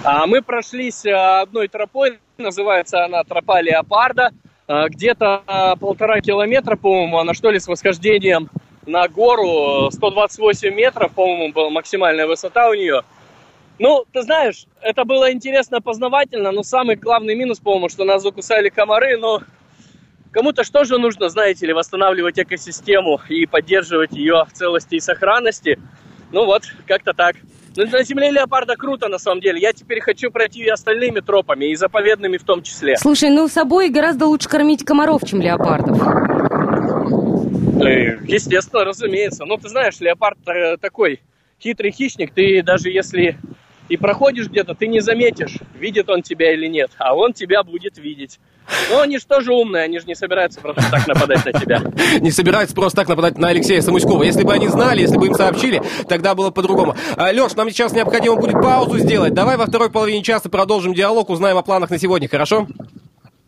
А 0.04 0.26
мы 0.26 0.42
прошлись 0.42 1.04
э, 1.04 1.12
одной 1.12 1.68
тропой, 1.68 2.18
называется 2.38 3.04
она 3.04 3.24
тропа 3.24 3.60
Леопарда. 3.60 4.30
Э, 4.68 4.88
Где-то 4.88 5.42
э, 5.46 5.76
полтора 5.80 6.20
километра, 6.20 6.76
по-моему, 6.76 7.18
она 7.18 7.34
что 7.34 7.50
ли 7.50 7.58
с 7.58 7.66
восхождением 7.66 8.48
на 8.86 9.08
гору. 9.08 9.88
э, 9.88 9.90
128 9.90 10.72
метров, 10.72 11.12
по-моему, 11.12 11.52
была 11.52 11.70
максимальная 11.70 12.26
высота 12.28 12.70
у 12.70 12.74
нее. 12.74 13.02
Ну, 13.80 14.04
ты 14.12 14.22
знаешь, 14.22 14.66
это 14.80 15.04
было 15.04 15.32
интересно, 15.32 15.80
познавательно, 15.80 16.52
но 16.52 16.62
самый 16.62 16.96
главный 16.96 17.34
минус, 17.34 17.58
по-моему, 17.58 17.88
что 17.88 18.04
нас 18.04 18.22
закусали 18.22 18.68
комары, 18.68 19.16
но 19.16 19.40
кому-то 20.32 20.62
что 20.62 20.84
же 20.84 20.98
нужно, 20.98 21.28
знаете 21.28 21.66
ли, 21.66 21.72
восстанавливать 21.72 22.38
экосистему 22.38 23.20
и 23.28 23.46
поддерживать 23.46 24.12
ее 24.12 24.44
в 24.48 24.52
целости 24.52 24.96
и 24.96 25.00
сохранности. 25.00 25.78
Ну 26.30 26.44
вот, 26.44 26.64
как-то 26.86 27.14
так. 27.14 27.36
Ну, 27.78 27.86
на 27.86 28.02
земле 28.02 28.32
леопарда 28.32 28.74
круто, 28.74 29.06
на 29.06 29.18
самом 29.18 29.40
деле. 29.40 29.60
Я 29.60 29.72
теперь 29.72 30.00
хочу 30.00 30.32
пройти 30.32 30.62
и 30.64 30.68
остальными 30.68 31.20
тропами, 31.20 31.66
и 31.66 31.76
заповедными 31.76 32.36
в 32.36 32.42
том 32.42 32.60
числе. 32.60 32.96
Слушай, 32.96 33.30
ну 33.30 33.46
собой 33.46 33.88
гораздо 33.88 34.26
лучше 34.26 34.48
кормить 34.48 34.84
комаров, 34.84 35.22
чем 35.24 35.40
леопардов. 35.40 35.96
Э, 37.80 38.18
Естественно, 38.26 38.84
разумеется. 38.84 39.44
Ну, 39.44 39.58
ты 39.58 39.68
знаешь, 39.68 40.00
леопард 40.00 40.38
э, 40.48 40.76
такой 40.78 41.20
хитрый 41.62 41.92
хищник. 41.92 42.34
Ты 42.34 42.64
даже 42.64 42.90
если 42.90 43.38
и 43.88 43.96
проходишь 43.96 44.48
где-то, 44.48 44.74
ты 44.74 44.86
не 44.86 45.00
заметишь, 45.00 45.56
видит 45.78 46.08
он 46.08 46.22
тебя 46.22 46.52
или 46.52 46.66
нет. 46.66 46.90
А 46.98 47.14
он 47.14 47.32
тебя 47.32 47.62
будет 47.62 47.98
видеть. 47.98 48.38
Но 48.90 49.00
они 49.00 49.18
же 49.18 49.26
тоже 49.26 49.52
умные, 49.52 49.84
они 49.84 49.98
же 49.98 50.06
не 50.06 50.14
собираются 50.14 50.60
просто 50.60 50.82
так 50.90 51.06
нападать 51.06 51.44
на 51.44 51.52
тебя. 51.52 51.82
Не 52.20 52.30
собираются 52.30 52.74
просто 52.74 52.96
так 53.00 53.08
нападать 53.08 53.38
на 53.38 53.48
Алексея 53.48 53.80
Самуськова. 53.80 54.22
Если 54.22 54.42
бы 54.42 54.52
они 54.52 54.68
знали, 54.68 55.00
если 55.00 55.16
бы 55.16 55.26
им 55.26 55.34
сообщили, 55.34 55.82
тогда 56.06 56.34
было 56.34 56.50
по-другому. 56.50 56.94
А, 57.16 57.32
Леш, 57.32 57.54
нам 57.54 57.70
сейчас 57.70 57.92
необходимо 57.92 58.36
будет 58.36 58.60
паузу 58.60 58.98
сделать. 58.98 59.32
Давай 59.32 59.56
во 59.56 59.66
второй 59.66 59.90
половине 59.90 60.22
часа 60.22 60.50
продолжим 60.50 60.92
диалог, 60.92 61.30
узнаем 61.30 61.56
о 61.56 61.62
планах 61.62 61.90
на 61.90 61.98
сегодня, 61.98 62.28
хорошо? 62.28 62.66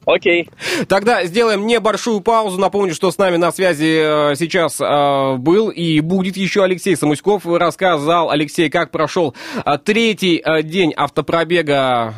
Окей. 0.06 0.48
Тогда 0.88 1.24
сделаем 1.24 1.66
небольшую 1.66 2.22
паузу. 2.22 2.58
Напомню, 2.58 2.94
что 2.94 3.10
с 3.10 3.18
нами 3.18 3.36
на 3.36 3.52
связи 3.52 4.30
э, 4.32 4.34
сейчас 4.34 4.80
э, 4.80 5.36
был 5.36 5.68
и 5.68 6.00
будет 6.00 6.38
еще 6.38 6.64
Алексей 6.64 6.96
Самуськов. 6.96 7.44
Рассказал 7.44 8.30
Алексей, 8.30 8.70
как 8.70 8.90
прошел 8.92 9.34
э, 9.64 9.78
третий 9.84 10.42
день 10.62 10.94
автопробега, 10.96 12.14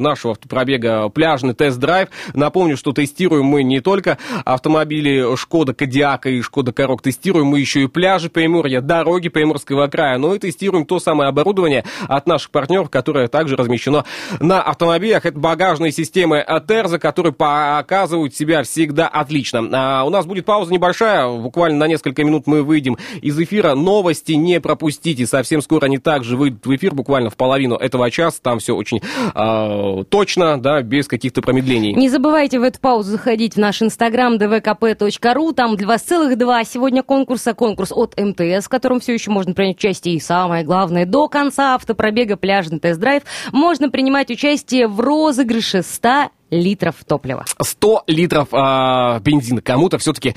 нашего 0.00 0.32
автопробега 0.32 1.08
пляжный 1.08 1.54
тест-драйв. 1.54 2.08
Напомню, 2.32 2.76
что 2.76 2.92
тестируем 2.92 3.46
мы 3.46 3.64
не 3.64 3.80
только 3.80 4.18
автомобили 4.44 5.34
Шкода 5.36 5.74
Кодиака 5.74 6.30
и 6.30 6.40
Шкода 6.42 6.72
Корок, 6.72 7.02
тестируем 7.02 7.46
мы 7.46 7.58
еще 7.58 7.82
и 7.82 7.86
пляжи 7.88 8.30
Приморья, 8.30 8.80
дороги 8.80 9.28
Приморского 9.28 9.88
края. 9.88 10.18
Но 10.18 10.34
и 10.34 10.38
тестируем 10.38 10.86
то 10.86 11.00
самое 11.00 11.28
оборудование 11.28 11.84
от 12.06 12.26
наших 12.28 12.50
партнеров, 12.50 12.88
которое 12.88 13.26
также 13.26 13.56
размещено 13.56 14.04
на 14.38 14.62
автомобилях. 14.62 15.26
Это 15.26 15.38
багажные 15.38 15.90
системы 15.90 16.44
Терза, 16.68 16.98
которые 16.98 17.15
показывают 17.24 18.34
себя 18.34 18.62
всегда 18.62 19.08
отлично. 19.08 19.68
А, 19.72 20.04
у 20.04 20.10
нас 20.10 20.26
будет 20.26 20.44
пауза 20.44 20.72
небольшая, 20.72 21.28
буквально 21.28 21.78
на 21.78 21.88
несколько 21.88 22.24
минут 22.24 22.46
мы 22.46 22.62
выйдем 22.62 22.96
из 23.22 23.38
эфира. 23.38 23.74
Новости 23.74 24.32
не 24.32 24.60
пропустите, 24.60 25.26
совсем 25.26 25.62
скоро 25.62 25.86
они 25.86 25.98
также 25.98 26.36
выйдут 26.36 26.66
в 26.66 26.74
эфир, 26.74 26.94
буквально 26.94 27.30
в 27.30 27.36
половину 27.36 27.76
этого 27.76 28.10
часа. 28.10 28.38
Там 28.42 28.58
все 28.58 28.74
очень 28.74 29.00
а, 29.34 30.04
точно, 30.04 30.60
да, 30.60 30.82
без 30.82 31.08
каких-то 31.08 31.42
промедлений. 31.42 31.94
Не 31.94 32.08
забывайте 32.08 32.58
в 32.58 32.62
эту 32.62 32.80
паузу 32.80 33.12
заходить 33.12 33.54
в 33.54 33.58
наш 33.58 33.82
инстаграм 33.82 34.36
dvkp.ru. 34.36 35.52
Там 35.54 35.76
для 35.76 35.86
вас 35.86 36.02
целых 36.02 36.36
два 36.38 36.64
сегодня 36.64 37.02
конкурса. 37.02 37.54
Конкурс 37.54 37.92
от 37.92 38.18
МТС, 38.18 38.66
в 38.66 38.68
котором 38.68 39.00
все 39.00 39.14
еще 39.14 39.30
можно 39.30 39.54
принять 39.54 39.76
участие. 39.76 40.14
И 40.16 40.20
самое 40.20 40.64
главное, 40.64 41.06
до 41.06 41.28
конца 41.28 41.74
автопробега 41.74 42.36
пляжный 42.36 42.78
тест-драйв 42.78 43.22
можно 43.52 43.90
принимать 43.90 44.30
участие 44.30 44.88
в 44.88 45.00
розыгрыше 45.00 45.82
100 45.82 46.30
литров 46.50 46.94
топлива. 47.06 47.44
100 47.60 48.04
литров 48.06 48.48
а, 48.52 49.18
бензина. 49.20 49.60
Кому-то 49.60 49.98
все-таки 49.98 50.34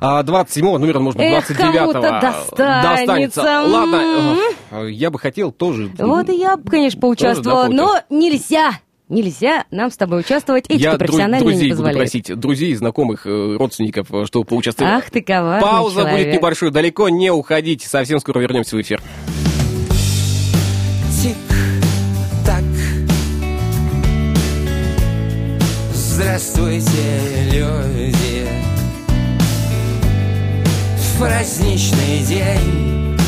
а, 0.00 0.22
27-го, 0.22 0.78
номер, 0.78 1.00
может 1.00 1.18
быть, 1.18 1.26
Эх, 1.26 1.50
29-го 1.50 1.92
кому-то 1.92 2.34
достанется. 2.56 3.42
Ладно, 3.42 4.36
э, 4.70 4.90
я 4.90 5.10
бы 5.10 5.18
хотел 5.18 5.52
тоже... 5.52 5.90
Вот 5.98 6.28
и 6.28 6.36
я, 6.36 6.56
бы, 6.56 6.70
конечно, 6.70 7.00
поучаствовала, 7.00 7.66
Тоже, 7.66 7.76
да, 7.76 7.82
но 7.84 8.00
нельзя. 8.10 8.72
Нельзя 9.08 9.64
нам 9.70 9.92
с 9.92 9.96
тобой 9.96 10.18
участвовать. 10.20 10.64
Этика 10.68 10.82
Я 10.82 10.92
дру- 10.94 10.98
профессиональная 10.98 11.38
не 11.38 11.44
друзей 11.44 11.62
буду 11.68 11.70
позволяет. 11.76 11.98
просить, 11.98 12.34
друзей, 12.40 12.74
знакомых, 12.74 13.24
э, 13.24 13.56
родственников, 13.56 14.12
э, 14.12 14.24
чтобы 14.26 14.46
поучаствовать. 14.46 14.92
Ах 14.94 15.10
ты 15.10 15.22
коварный 15.22 15.62
Пауза 15.62 16.00
будет 16.00 16.10
человек. 16.10 16.34
небольшой, 16.34 16.70
далеко 16.72 17.08
не 17.08 17.30
уходите, 17.30 17.88
совсем 17.88 18.18
скоро 18.18 18.40
вернемся 18.40 18.74
в 18.76 18.80
эфир. 18.80 19.00
Тик-так 21.22 21.55
Здравствуйте, 26.38 26.90
люди. 27.50 28.46
В 30.98 31.18
праздничный 31.18 32.20
день. 32.28 33.18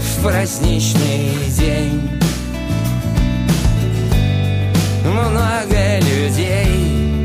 В 0.00 0.22
праздничный 0.24 1.36
день. 1.56 2.20
Много 5.04 6.00
людей 6.00 7.24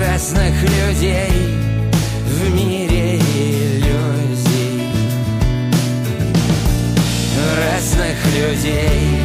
Разных 0.00 0.62
людей 0.62 1.58
В 2.24 2.54
мире 2.54 3.18
иллюзий. 3.18 4.88
Разных 7.58 8.16
людей. 8.34 9.17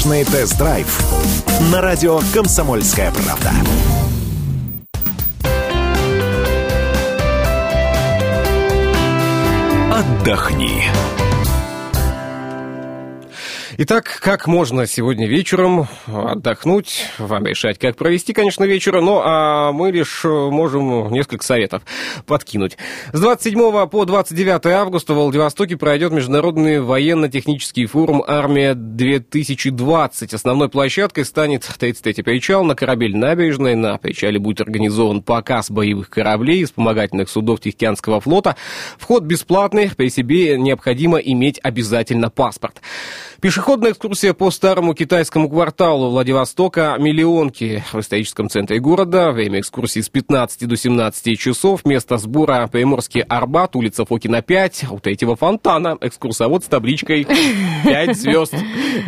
Пляжный 0.00 0.24
тест-драйв 0.24 0.86
на 1.70 1.82
радио 1.82 2.20
«Комсомольская 2.32 3.12
правда». 3.12 3.50
Отдохни. 9.92 10.84
Итак, 13.82 14.18
как 14.20 14.46
можно 14.46 14.86
сегодня 14.86 15.26
вечером 15.26 15.88
отдохнуть, 16.06 17.06
вам 17.16 17.46
решать, 17.46 17.78
как 17.78 17.96
провести, 17.96 18.34
конечно, 18.34 18.64
вечер, 18.64 19.00
ну 19.00 19.22
а 19.24 19.72
мы 19.72 19.90
лишь 19.90 20.22
можем 20.24 21.10
несколько 21.10 21.42
советов 21.42 21.80
подкинуть. 22.26 22.76
С 23.14 23.18
27 23.18 23.86
по 23.86 24.04
29 24.04 24.66
августа 24.66 25.14
в 25.14 25.16
Владивостоке 25.16 25.78
пройдет 25.78 26.12
Международный 26.12 26.82
военно-технический 26.82 27.86
форум 27.86 28.22
«Армия-2020». 28.26 30.34
Основной 30.34 30.68
площадкой 30.68 31.24
станет 31.24 31.62
33-й 31.62 32.22
причал 32.22 32.64
на 32.64 32.74
корабель 32.74 33.16
«Набережной». 33.16 33.76
На 33.76 33.96
причале 33.96 34.38
будет 34.38 34.60
организован 34.60 35.22
показ 35.22 35.70
боевых 35.70 36.10
кораблей 36.10 36.60
и 36.60 36.66
вспомогательных 36.66 37.30
судов 37.30 37.60
Тихоокеанского 37.60 38.20
флота. 38.20 38.56
Вход 38.98 39.22
бесплатный, 39.22 39.90
при 39.96 40.10
себе 40.10 40.58
необходимо 40.58 41.16
иметь 41.16 41.58
обязательно 41.62 42.28
паспорт. 42.28 42.82
Пешеходная 43.70 43.92
экскурсия 43.92 44.34
по 44.34 44.50
старому 44.50 44.94
китайскому 44.94 45.48
кварталу 45.48 46.10
Владивостока 46.10 46.96
«Миллионки» 46.98 47.84
в 47.92 48.00
историческом 48.00 48.50
центре 48.50 48.80
города. 48.80 49.30
Время 49.30 49.60
экскурсии 49.60 50.00
с 50.00 50.08
15 50.08 50.66
до 50.66 50.76
17 50.76 51.38
часов. 51.38 51.84
Место 51.84 52.18
сбора 52.18 52.66
Приморский 52.66 53.20
Арбат, 53.20 53.76
улица 53.76 54.04
Фокина 54.04 54.42
5. 54.42 54.86
У 54.90 54.98
третьего 54.98 55.36
фонтана 55.36 55.96
экскурсовод 56.00 56.64
с 56.64 56.66
табличкой 56.66 57.28
5 57.84 58.16
звезд. 58.16 58.56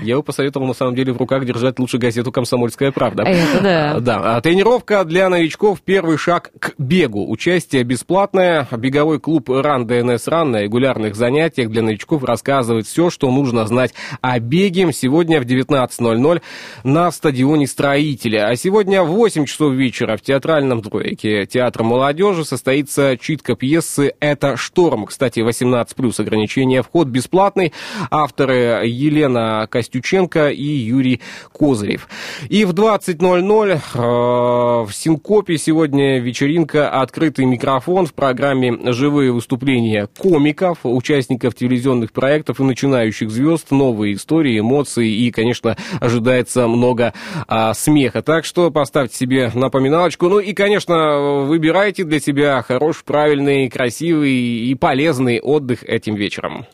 Я 0.04 0.18
бы 0.18 0.22
посоветовал, 0.22 0.68
на 0.68 0.74
самом 0.74 0.94
деле, 0.94 1.12
в 1.12 1.16
руках 1.16 1.44
держать 1.44 1.80
лучше 1.80 1.98
газету 1.98 2.30
«Комсомольская 2.30 2.92
правда». 2.92 3.24
Это 3.24 3.60
да. 3.60 3.98
Да. 3.98 4.36
А 4.36 4.40
Тренировка 4.40 5.02
для 5.02 5.28
новичков. 5.28 5.80
Первый 5.80 6.18
шаг 6.18 6.52
к 6.60 6.74
бегу. 6.78 7.28
Участие 7.28 7.82
бесплатное. 7.82 8.68
Беговой 8.70 9.18
клуб 9.18 9.50
«Ран 9.50 9.88
ДНС 9.88 10.28
Ран» 10.28 10.52
на 10.52 10.62
регулярных 10.62 11.16
занятиях 11.16 11.68
для 11.68 11.82
новичков 11.82 12.22
рассказывает 12.22 12.86
все, 12.86 13.10
что 13.10 13.28
нужно 13.32 13.66
знать 13.66 13.92
о 14.20 14.38
беге. 14.52 14.92
Сегодня 14.92 15.40
в 15.40 15.46
19.00 15.46 16.42
на 16.84 17.10
стадионе 17.10 17.66
«Строителя». 17.66 18.48
А 18.48 18.56
сегодня 18.56 19.02
в 19.02 19.06
8 19.06 19.46
часов 19.46 19.72
вечера 19.72 20.18
в 20.18 20.20
театральном 20.20 20.82
дворике 20.82 21.46
Театра 21.46 21.84
молодежи 21.84 22.44
состоится 22.44 23.16
читка 23.16 23.56
пьесы 23.56 24.12
«Это 24.20 24.58
шторм». 24.58 25.06
Кстати, 25.06 25.40
18 25.40 25.96
плюс 25.96 26.20
ограничение. 26.20 26.82
Вход 26.82 27.08
бесплатный. 27.08 27.72
Авторы 28.10 28.86
Елена 28.86 29.66
Костюченко 29.70 30.50
и 30.50 30.62
Юрий 30.62 31.22
Козырев. 31.52 32.06
И 32.50 32.66
в 32.66 32.74
20.00 32.74 33.80
э, 33.94 34.86
в 34.86 34.92
Синкопе 34.92 35.56
сегодня 35.56 36.18
вечеринка 36.18 36.90
«Открытый 36.90 37.46
микрофон» 37.46 38.04
в 38.04 38.12
программе 38.12 38.92
«Живые 38.92 39.32
выступления 39.32 40.08
комиков, 40.18 40.80
участников 40.82 41.54
телевизионных 41.54 42.12
проектов 42.12 42.60
и 42.60 42.64
начинающих 42.64 43.30
звезд, 43.30 43.70
новые 43.70 44.12
истории, 44.12 44.31
эмоции 44.40 45.10
и, 45.10 45.30
конечно, 45.30 45.76
ожидается 46.00 46.66
много 46.68 47.12
а, 47.46 47.74
смеха. 47.74 48.22
Так 48.22 48.44
что 48.44 48.70
поставьте 48.70 49.16
себе 49.16 49.50
напоминалочку. 49.54 50.28
Ну 50.28 50.38
и, 50.38 50.52
конечно, 50.52 51.42
выбирайте 51.44 52.04
для 52.04 52.20
себя 52.20 52.62
хороший, 52.62 53.04
правильный, 53.04 53.68
красивый 53.68 54.32
и 54.32 54.74
полезный 54.74 55.40
отдых 55.40 55.84
этим 55.84 56.14
вечером. 56.14 56.66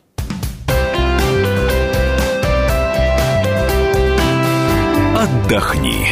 Отдохни. 5.16 6.06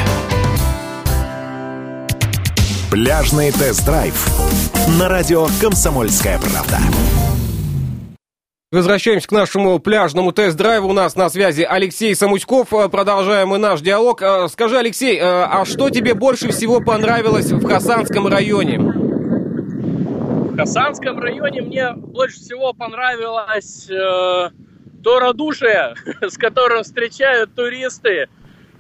Пляжный 2.91 3.53
тест-драйв 3.53 4.15
на 4.99 5.09
радио 5.09 5.47
«Комсомольская 5.61 6.39
правда». 6.39 6.79
Возвращаемся 8.77 9.27
к 9.27 9.33
нашему 9.33 9.79
пляжному 9.79 10.33
тест-драйву. 10.33 10.91
У 10.91 10.93
нас 10.93 11.17
на 11.17 11.31
связи 11.31 11.63
Алексей 11.63 12.15
Самуськов. 12.15 12.75
Э, 12.75 12.91
Продолжаем 12.91 13.49
мы 13.49 13.57
наш 13.57 13.81
диалог. 13.81 14.21
Э, 14.21 14.49
Скажи, 14.49 14.77
Алексей, 14.77 15.17
э, 15.17 15.23
а 15.23 15.65
что 15.65 15.89
тебе 15.89 16.13
больше 16.13 16.51
всего 16.51 16.83
понравилось 16.83 17.51
в 17.51 17.67
Хасанском 17.67 18.27
районе? 18.29 18.79
В 18.79 20.57
Хасанском 20.59 21.19
районе 21.19 21.63
мне 21.63 21.93
больше 21.95 22.37
всего 22.37 22.75
понравилось 22.75 23.89
э, 23.89 24.51
то 25.03 25.21
радушие, 25.21 25.95
с 26.21 26.37
которым 26.37 26.83
встречают 26.83 27.55
туристы 27.55 28.29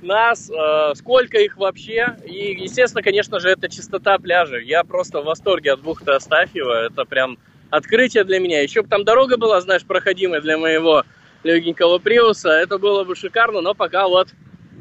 нас, 0.03 0.51
э, 0.51 0.95
сколько 0.97 1.39
их 1.39 1.57
вообще. 1.57 2.17
И, 2.27 2.53
естественно, 2.63 3.03
конечно 3.03 3.41
же, 3.41 3.49
это 3.49 3.71
чистота 3.71 4.19
пляжа. 4.19 4.59
Я 4.59 4.85
просто 4.85 5.23
в 5.23 5.25
восторге 5.25 5.73
от 5.73 5.81
бухты 5.81 6.13
Астафьева. 6.13 6.85
Это 6.85 7.07
прям 7.07 7.39
открытие 7.71 8.25
для 8.25 8.39
меня. 8.39 8.63
Еще 8.63 8.83
бы 8.83 8.89
там 8.89 9.05
дорога 9.05 9.37
была, 9.37 9.61
знаешь, 9.61 9.85
проходимая 9.85 10.41
для 10.41 10.59
моего 10.59 11.05
легенького 11.43 11.99
приуса. 11.99 12.51
Это 12.51 12.79
было 12.79 13.05
бы 13.05 13.15
шикарно, 13.17 13.61
но 13.61 13.75
пока 13.75 14.09
вот 14.09 14.29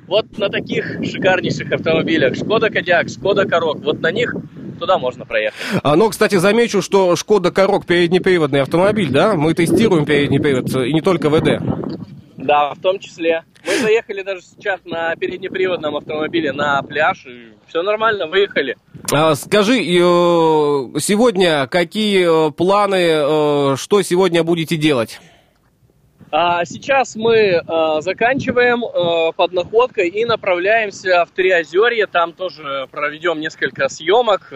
вот 0.08 0.38
на 0.38 0.50
таких 0.50 1.04
шикарнейших 1.04 1.72
автомобилях. 1.72 2.36
Шкода 2.36 2.70
Кодиак, 2.70 3.10
Шкода 3.10 3.46
Корок. 3.48 3.80
Вот 3.80 4.02
на 4.02 4.12
них 4.12 4.36
туда 4.80 4.98
можно 4.98 5.26
проехать. 5.26 5.60
А, 5.84 5.96
но, 5.96 6.10
кстати, 6.10 6.36
замечу, 6.36 6.82
что 6.82 7.16
Шкода 7.16 7.52
Корок 7.52 7.86
переднеприводный 7.86 8.62
автомобиль, 8.62 9.10
да? 9.10 9.36
Мы 9.36 9.54
тестируем 9.54 10.06
передний 10.06 10.40
привод, 10.40 10.70
и 10.76 10.94
не 10.94 11.02
только 11.02 11.30
ВД. 11.30 11.62
Да, 12.38 12.74
в 12.74 12.82
том 12.82 13.00
числе. 13.00 13.44
Мы 13.66 13.78
заехали 13.78 14.22
даже 14.22 14.42
сейчас 14.42 14.80
на 14.86 15.16
переднеприводном 15.16 15.96
автомобиле 15.96 16.52
на 16.52 16.82
пляж, 16.84 17.26
и 17.26 17.54
все 17.68 17.82
нормально, 17.82 18.28
выехали. 18.28 18.78
А, 19.12 19.36
Скажи, 19.36 19.78
э, 19.78 21.00
сегодня 21.00 21.68
какие 21.68 22.50
э, 22.50 22.52
планы, 22.52 22.96
э, 22.96 23.76
что 23.78 24.02
сегодня 24.02 24.44
будете 24.44 24.76
делать? 24.76 25.20
А 26.32 26.66
сейчас 26.66 27.16
мы 27.16 27.36
э, 27.36 27.62
заканчиваем 28.02 28.84
э, 28.84 29.32
под 29.38 29.54
находкой 29.54 30.10
и 30.10 30.26
направляемся 30.26 31.24
в 31.24 31.32
Триозерье. 31.32 32.08
Там 32.08 32.34
тоже 32.34 32.88
проведем 32.92 33.40
несколько 33.40 33.88
съемок, 33.88 34.52
э, 34.52 34.56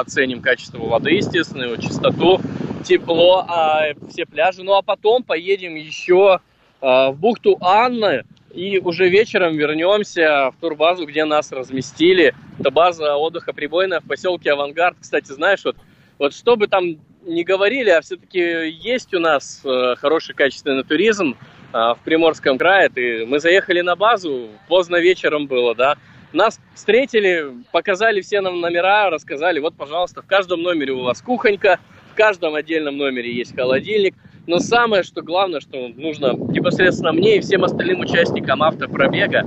оценим 0.00 0.42
качество 0.42 0.78
воды, 0.78 1.10
естественно, 1.10 1.64
его 1.64 1.76
чистоту, 1.76 2.40
тепло, 2.84 3.44
а, 3.46 3.92
все 4.08 4.26
пляжи. 4.26 4.62
Ну 4.64 4.74
а 4.74 4.82
потом 4.82 5.22
поедем 5.22 5.76
еще 5.76 6.40
в 6.80 7.12
бухту 7.12 7.58
Анны 7.60 8.24
и 8.52 8.78
уже 8.78 9.08
вечером 9.08 9.56
вернемся 9.56 10.50
в 10.50 10.60
турбазу, 10.60 11.06
где 11.06 11.24
нас 11.24 11.52
разместили. 11.52 12.34
Это 12.58 12.70
база 12.70 13.16
отдыха 13.16 13.52
прибойная 13.52 14.00
в 14.00 14.04
поселке 14.04 14.52
Авангард. 14.52 14.96
Кстати, 15.00 15.30
знаешь, 15.32 15.64
вот, 15.64 15.76
вот 16.18 16.34
что 16.34 16.56
бы 16.56 16.66
там 16.66 16.96
не 17.24 17.44
говорили, 17.44 17.90
а 17.90 18.00
все-таки 18.00 18.40
есть 18.70 19.14
у 19.14 19.20
нас 19.20 19.60
э, 19.64 19.94
хороший 19.96 20.34
качественный 20.34 20.84
туризм 20.84 21.36
э, 21.72 21.76
в 21.76 21.98
Приморском 22.04 22.58
крае. 22.58 22.88
Ты, 22.88 23.26
мы 23.26 23.40
заехали 23.40 23.82
на 23.82 23.94
базу, 23.94 24.48
поздно 24.68 24.96
вечером 24.96 25.46
было, 25.46 25.74
да. 25.74 25.96
Нас 26.32 26.60
встретили, 26.74 27.52
показали 27.72 28.20
все 28.20 28.40
нам 28.40 28.60
номера, 28.60 29.10
рассказали, 29.10 29.58
вот, 29.58 29.74
пожалуйста, 29.76 30.22
в 30.22 30.26
каждом 30.26 30.62
номере 30.62 30.92
у 30.92 31.02
вас 31.02 31.20
кухонька, 31.20 31.78
в 32.12 32.16
каждом 32.16 32.54
отдельном 32.54 32.96
номере 32.96 33.32
есть 33.32 33.54
холодильник. 33.54 34.14
Но 34.46 34.58
самое, 34.58 35.02
что 35.02 35.22
главное, 35.22 35.60
что 35.60 35.88
нужно 35.88 36.32
непосредственно 36.32 37.12
мне 37.12 37.36
и 37.36 37.40
всем 37.40 37.64
остальным 37.64 38.00
участникам 38.00 38.62
автопробега, 38.62 39.44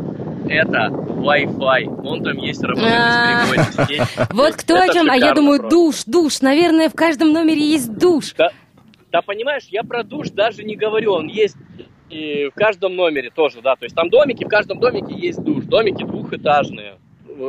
это 0.47 0.89
Wi-Fi. 0.89 2.05
Он 2.05 2.23
там 2.23 2.37
есть, 2.37 2.63
работает 2.63 2.93
А. 2.93 4.27
Вот 4.33 4.55
кто 4.55 4.75
о 4.75 4.87
чем, 4.89 5.09
а 5.09 5.15
я 5.15 5.33
думаю, 5.33 5.67
душ, 5.69 6.03
душ. 6.05 6.41
Наверное, 6.41 6.89
в 6.89 6.93
каждом 6.93 7.31
номере 7.31 7.61
есть 7.61 7.93
душ. 7.97 8.33
Да, 9.11 9.21
понимаешь, 9.21 9.67
я 9.69 9.83
про 9.83 10.03
душ 10.03 10.31
даже 10.31 10.63
не 10.63 10.75
говорю, 10.75 11.13
он 11.13 11.27
есть 11.27 11.55
и 12.13 12.49
в 12.49 12.55
каждом 12.55 12.95
номере 12.95 13.31
тоже, 13.31 13.61
да, 13.61 13.75
то 13.75 13.85
есть 13.85 13.95
там 13.95 14.09
домики, 14.09 14.43
в 14.43 14.47
каждом 14.47 14.79
домике 14.79 15.15
есть 15.15 15.41
душ, 15.41 15.65
домики 15.65 16.03
двухэтажные, 16.03 16.99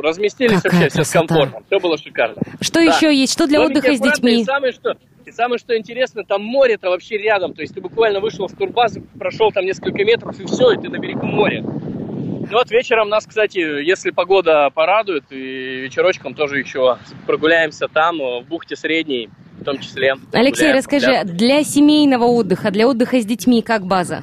разместились 0.01 0.61
Какая 0.61 0.81
вообще 0.81 0.89
все 0.89 1.03
с 1.03 1.11
красота. 1.11 1.27
комфортом, 1.35 1.63
все 1.67 1.79
было 1.79 1.97
шикарно. 1.97 2.35
Что 2.61 2.73
Да. 2.75 2.81
еще 2.81 3.15
есть? 3.15 3.33
Что 3.33 3.47
для 3.47 3.59
Домики 3.59 3.77
отдыха 3.79 3.95
с 3.95 3.99
детьми? 4.01 4.41
И 4.41 4.43
самое, 4.43 4.73
что, 4.73 4.95
и 5.25 5.31
самое, 5.31 5.57
что 5.59 5.77
интересно, 5.77 6.23
там 6.23 6.43
море-то 6.43 6.89
вообще 6.89 7.17
рядом, 7.17 7.53
то 7.53 7.61
есть 7.61 7.73
ты 7.73 7.81
буквально 7.81 8.19
вышел 8.19 8.47
в 8.47 8.55
турбазу, 8.55 9.01
прошел 9.17 9.51
там 9.51 9.65
несколько 9.65 10.03
метров, 10.03 10.39
и 10.39 10.45
все, 10.45 10.71
и 10.71 10.77
ты 10.77 10.89
на 10.89 10.97
берегу 10.99 11.25
моря. 11.25 11.61
Ну 11.63 12.51
вот 12.59 12.69
вечером 12.69 13.09
нас, 13.09 13.25
кстати, 13.25 13.57
если 13.57 14.11
погода 14.11 14.69
порадует, 14.69 15.23
и 15.31 15.81
вечерочком 15.81 16.35
тоже 16.35 16.59
еще 16.59 16.97
прогуляемся 17.25 17.87
там, 17.87 18.21
э, 18.21 18.41
в 18.41 18.47
бухте 18.47 18.75
Средней, 18.75 19.29
в 19.59 19.63
том 19.63 19.79
числе. 19.79 20.13
Алексей, 20.31 20.61
Гуляем, 20.65 20.77
расскажи, 20.77 21.07
да. 21.07 21.23
для 21.23 21.63
семейного 21.63 22.25
отдыха, 22.25 22.69
для 22.69 22.87
отдыха 22.87 23.19
с 23.19 23.25
детьми, 23.25 23.63
как 23.63 23.85
база? 23.87 24.21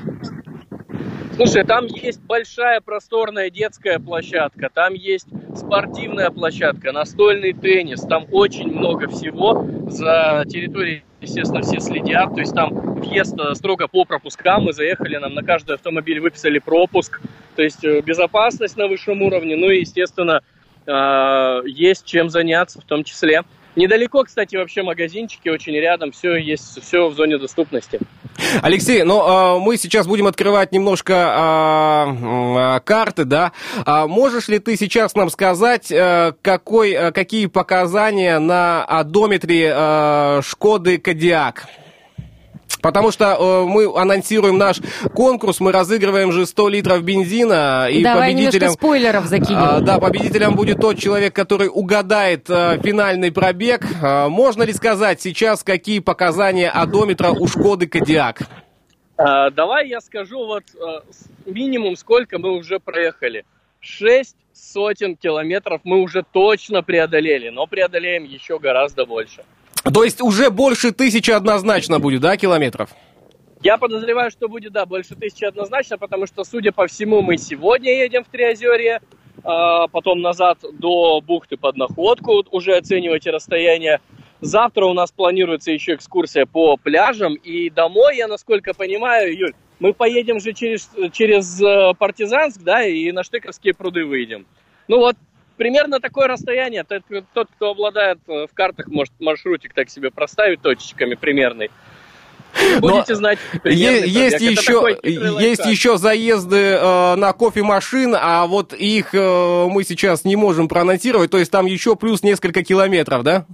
Слушай, 1.35 1.64
там 1.64 1.87
есть 1.87 2.21
большая 2.21 2.83
просторная 2.83 3.49
детская 3.49 3.99
площадка, 3.99 4.68
там 4.73 4.92
есть 4.92 5.27
спортивная 5.57 6.29
площадка, 6.31 6.92
настольный 6.92 7.55
теннис, 7.55 8.03
там 8.03 8.27
очень 8.31 8.71
много 8.71 9.09
всего. 9.09 9.66
За 9.88 10.45
территорией, 10.47 11.05
естественно, 11.23 11.62
все 11.62 11.81
следят, 11.81 12.35
то 12.35 12.40
есть 12.40 12.55
там 12.55 12.71
въезд 13.01 13.35
э, 13.38 13.55
строго 13.55 13.88
по 13.88 14.05
пропускам. 14.05 14.64
Мы 14.64 14.75
заехали, 14.75 15.16
нам 15.16 15.35
на 15.35 15.42
каждый 15.42 15.75
автомобиль 15.77 16.21
выписали 16.21 16.59
пропуск, 16.59 17.21
то 17.57 17.62
есть 17.62 17.83
э, 17.83 18.03
безопасность 18.03 18.77
на 18.77 18.87
высшем 18.87 19.23
уровне, 19.23 19.57
ну 19.57 19.71
и, 19.71 19.81
естественно, 19.81 20.42
э, 20.87 21.62
есть 21.66 22.05
чем 22.05 22.29
заняться 22.29 22.79
в 22.79 22.85
том 22.85 23.05
числе. 23.05 23.42
Недалеко, 23.75 24.25
кстати, 24.25 24.57
вообще 24.57 24.83
магазинчики, 24.83 25.49
очень 25.49 25.75
рядом, 25.75 26.13
все 26.13 26.37
есть, 26.37 26.83
все 26.83 27.09
в 27.09 27.15
зоне 27.15 27.39
доступности. 27.39 27.99
Алексей, 28.61 29.03
ну 29.03 29.23
а, 29.25 29.59
мы 29.59 29.77
сейчас 29.79 30.07
будем 30.07 30.27
открывать 30.27 30.73
немножко 30.73 31.15
а, 31.17 32.07
а, 32.07 32.81
карты, 32.81 33.25
да. 33.25 33.53
А 33.87 34.07
можешь 34.07 34.49
ли 34.49 34.59
ты 34.59 34.77
сейчас 34.77 35.15
нам 35.15 35.31
сказать, 35.31 35.91
э, 35.91 36.33
какой, 36.43 36.93
э, 36.93 37.13
какие 37.13 37.47
показания 37.47 38.39
на 38.39 38.85
одометре 38.85 39.73
э, 39.75 40.41
Шкоды 40.43 40.99
Кодиак? 40.99 41.67
Потому 42.83 43.12
что 43.12 43.37
э, 43.38 43.64
мы 43.64 43.87
анонсируем 43.97 44.59
наш 44.59 44.81
конкурс, 45.14 45.61
мы 45.61 45.71
разыгрываем 45.73 46.33
же 46.33 46.45
100 46.45 46.68
литров 46.68 47.03
бензина, 47.05 47.87
и 47.88 48.03
Давай 48.03 48.35
немножко 48.35 48.51
победителем... 48.59 48.71
спойлеров 48.73 49.25
закинем. 49.27 49.59
А, 49.59 49.81
да, 49.81 49.99
победителем 49.99 50.55
будет 50.57 50.81
тот 50.81 50.99
человек, 50.99 51.33
который 51.35 51.68
угадает 51.73 52.51
э, 52.51 52.79
финальный 52.83 53.31
пробег. 53.31 53.87
А, 54.03 54.29
можно 54.29 54.64
ли 54.64 54.73
сказать 54.73 55.21
сейчас, 55.23 55.62
какие 55.62 56.01
показания 56.01 56.68
одометра 56.68 57.31
у 57.31 57.47
Шкоды 57.47 57.87
Кодиак? 57.87 58.42
А, 59.16 59.51
давай 59.51 59.88
я 59.88 60.01
скажу 60.01 60.45
вот 60.45 60.64
с- 60.68 61.27
минимум 61.47 61.97
сколько 61.97 62.38
мы 62.38 62.51
уже 62.51 62.81
проехали. 62.81 63.45
Шесть 63.79 64.37
сотен 64.53 65.16
километров 65.16 65.81
мы 65.85 66.01
уже 66.03 66.25
точно 66.33 66.83
преодолели, 66.83 67.49
но 67.49 67.66
преодолеем 67.66 68.25
еще 68.25 68.59
гораздо 68.59 69.07
больше. 69.07 69.45
То 69.83 70.05
есть 70.05 70.21
уже 70.21 70.51
больше 70.51 70.92
тысячи 70.92 71.31
однозначно 71.31 71.99
будет, 71.99 72.21
да, 72.21 72.37
километров? 72.37 72.90
Я 73.62 73.79
подозреваю, 73.79 74.31
что 74.31 74.49
будет, 74.49 74.73
да, 74.73 74.87
больше 74.87 75.14
тысячи 75.14 75.45
однозначно, 75.45 75.99
потому 75.99 76.27
что, 76.27 76.45
судя 76.45 76.73
по 76.73 76.87
всему, 76.87 77.23
мы 77.23 77.37
сегодня 77.37 77.92
едем 77.92 78.25
в 78.25 78.29
Триозерье, 78.29 79.01
а, 79.45 79.88
потом 79.88 80.21
назад 80.21 80.59
до 80.73 81.21
бухты 81.21 81.57
под 81.57 81.77
находку, 81.77 82.45
уже 82.51 82.77
оценивайте 82.77 83.31
расстояние. 83.31 84.01
Завтра 84.40 84.87
у 84.87 84.92
нас 84.92 85.12
планируется 85.12 85.71
еще 85.71 85.95
экскурсия 85.95 86.47
по 86.47 86.77
пляжам, 86.77 87.35
и 87.35 87.71
домой, 87.71 88.16
я 88.16 88.27
насколько 88.27 88.75
понимаю, 88.75 89.37
Юль, 89.37 89.55
мы 89.79 89.92
поедем 89.92 90.40
же 90.40 90.53
через, 90.53 90.90
через 91.12 91.61
э, 91.61 91.92
Партизанск, 91.99 92.61
да, 92.62 92.85
и 92.85 93.11
на 93.12 93.23
Штыковские 93.23 93.75
пруды 93.75 94.05
выйдем. 94.05 94.47
Ну 94.88 94.99
вот, 94.99 95.16
примерно 95.57 96.01
такое 96.01 96.29
расстояние. 96.29 96.85
Тот, 96.85 97.03
тот, 97.33 97.49
кто 97.55 97.71
обладает 97.71 98.19
э, 98.29 98.47
в 98.51 98.55
картах, 98.55 98.88
может 98.88 99.12
маршрутик 99.21 99.75
так 99.75 99.91
себе 99.91 100.11
проставить 100.11 100.62
точечками 100.62 101.15
примерный. 101.15 101.71
Будете 102.81 103.15
знать 103.15 103.38
примерный 103.62 104.09
Е- 104.09 104.09
есть 104.09 104.41
еще, 104.41 104.99
есть 105.03 105.65
еще 105.65 105.97
заезды 105.97 106.57
э, 106.57 107.15
на 107.17 107.33
кофемашин, 107.33 108.15
а 108.19 108.47
вот 108.47 108.75
их 108.75 109.15
э, 109.15 109.67
мы 109.69 109.85
сейчас 109.85 110.25
не 110.25 110.37
можем 110.37 110.69
проанонсировать, 110.69 111.31
то 111.31 111.38
есть 111.38 111.51
там 111.51 111.67
еще 111.67 111.97
плюс 111.97 112.23
несколько 112.23 112.62
километров, 112.62 113.23
да? 113.23 113.47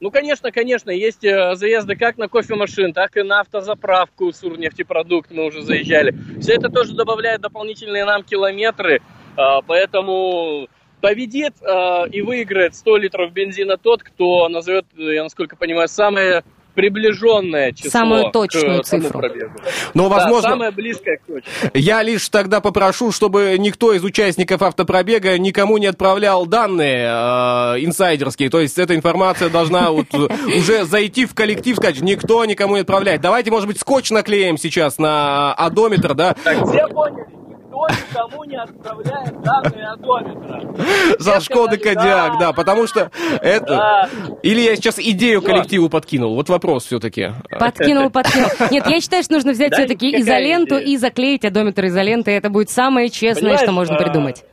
Ну, 0.00 0.12
конечно, 0.12 0.52
конечно, 0.52 0.90
есть 0.90 1.24
э, 1.24 1.56
заезды 1.56 1.96
как 1.96 2.18
на 2.18 2.28
кофемашин, 2.28 2.92
так 2.92 3.16
и 3.16 3.22
на 3.22 3.40
автозаправку 3.40 4.32
Сурнефтепродукт 4.32 5.32
мы 5.32 5.46
уже 5.46 5.62
заезжали. 5.62 6.14
Все 6.40 6.54
это 6.54 6.68
тоже 6.68 6.94
добавляет 6.94 7.40
дополнительные 7.40 8.04
нам 8.04 8.22
километры, 8.22 9.00
э, 9.36 9.42
поэтому 9.66 10.68
победит 11.00 11.54
э, 11.62 12.08
и 12.10 12.22
выиграет 12.22 12.74
100 12.74 12.96
литров 12.96 13.32
бензина 13.32 13.76
тот, 13.76 14.02
кто 14.02 14.48
назовет, 14.48 14.86
я 14.96 15.22
насколько 15.22 15.56
понимаю, 15.56 15.88
самое 15.88 16.42
приближенное 16.78 17.72
число 17.72 17.90
Самую 17.90 18.28
к 18.28 18.32
точную 18.32 18.82
тому 18.84 19.02
цифру. 19.02 19.18
пробегу. 19.18 19.50
Но, 19.94 20.08
Да, 20.08 20.14
возможно, 20.14 20.50
самое 20.50 20.70
близкое 20.70 21.16
к 21.16 21.26
точке. 21.26 21.50
Я 21.74 22.04
лишь 22.04 22.28
тогда 22.28 22.60
попрошу, 22.60 23.10
чтобы 23.10 23.56
никто 23.58 23.92
из 23.92 24.04
участников 24.04 24.62
автопробега 24.62 25.36
никому 25.38 25.78
не 25.78 25.86
отправлял 25.86 26.46
данные 26.46 27.08
э, 27.08 27.84
инсайдерские. 27.84 28.48
То 28.48 28.60
есть 28.60 28.78
эта 28.78 28.94
информация 28.94 29.48
должна 29.48 29.90
вот 29.90 30.06
уже 30.46 30.84
зайти 30.84 31.26
в 31.26 31.34
коллектив, 31.34 31.76
сказать, 31.76 32.00
никто 32.00 32.44
никому 32.44 32.76
не 32.76 32.82
отправляет. 32.82 33.22
Давайте, 33.22 33.50
может 33.50 33.66
быть, 33.66 33.80
скотч 33.80 34.10
наклеим 34.10 34.56
сейчас 34.56 34.98
на 34.98 35.52
одометр, 35.54 36.14
да? 36.14 36.36
Так, 36.44 36.64
все 36.64 36.86
поняли? 36.86 37.37
Никто 37.68 37.86
никому 37.88 38.44
не 38.44 38.56
отправляет 38.56 39.42
данные 39.42 39.86
одометра. 39.88 41.16
За 41.18 41.40
сказали, 41.40 41.76
Кодиак, 41.76 42.38
да. 42.40 42.52
потому 42.52 42.86
что 42.86 43.10
это... 43.42 44.08
Или 44.42 44.60
я 44.62 44.76
сейчас 44.76 44.98
идею 44.98 45.42
коллективу 45.42 45.90
подкинул? 45.90 46.34
Вот 46.34 46.48
вопрос 46.48 46.86
все-таки. 46.86 47.32
Подкинул, 47.58 48.10
подкинул. 48.10 48.48
Нет, 48.70 48.86
я 48.86 49.00
считаю, 49.00 49.22
что 49.22 49.34
нужно 49.34 49.52
взять 49.52 49.74
все-таки 49.74 50.18
изоленту 50.20 50.78
и 50.78 50.96
заклеить 50.96 51.44
одометр 51.44 51.86
изолентой. 51.86 52.34
Это 52.34 52.48
будет 52.48 52.70
самое 52.70 53.10
честное, 53.10 53.58
что 53.58 53.72
можно 53.72 53.96
а, 53.96 54.02
придумать. 54.02 54.44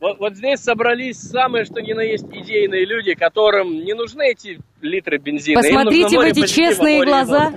Вот, 0.00 0.18
вот 0.18 0.36
здесь 0.36 0.60
собрались 0.60 1.18
самые, 1.18 1.64
что 1.64 1.80
ни 1.80 1.92
на 1.92 2.00
есть, 2.00 2.26
идейные 2.30 2.86
люди, 2.86 3.14
которым 3.14 3.84
не 3.84 3.94
нужны 3.94 4.30
эти 4.30 4.60
литры 4.82 5.18
бензина. 5.18 5.60
Посмотрите 5.60 6.18
в 6.18 6.20
эти 6.20 6.46
честные 6.46 6.98
море 6.98 7.10
глаза. 7.10 7.52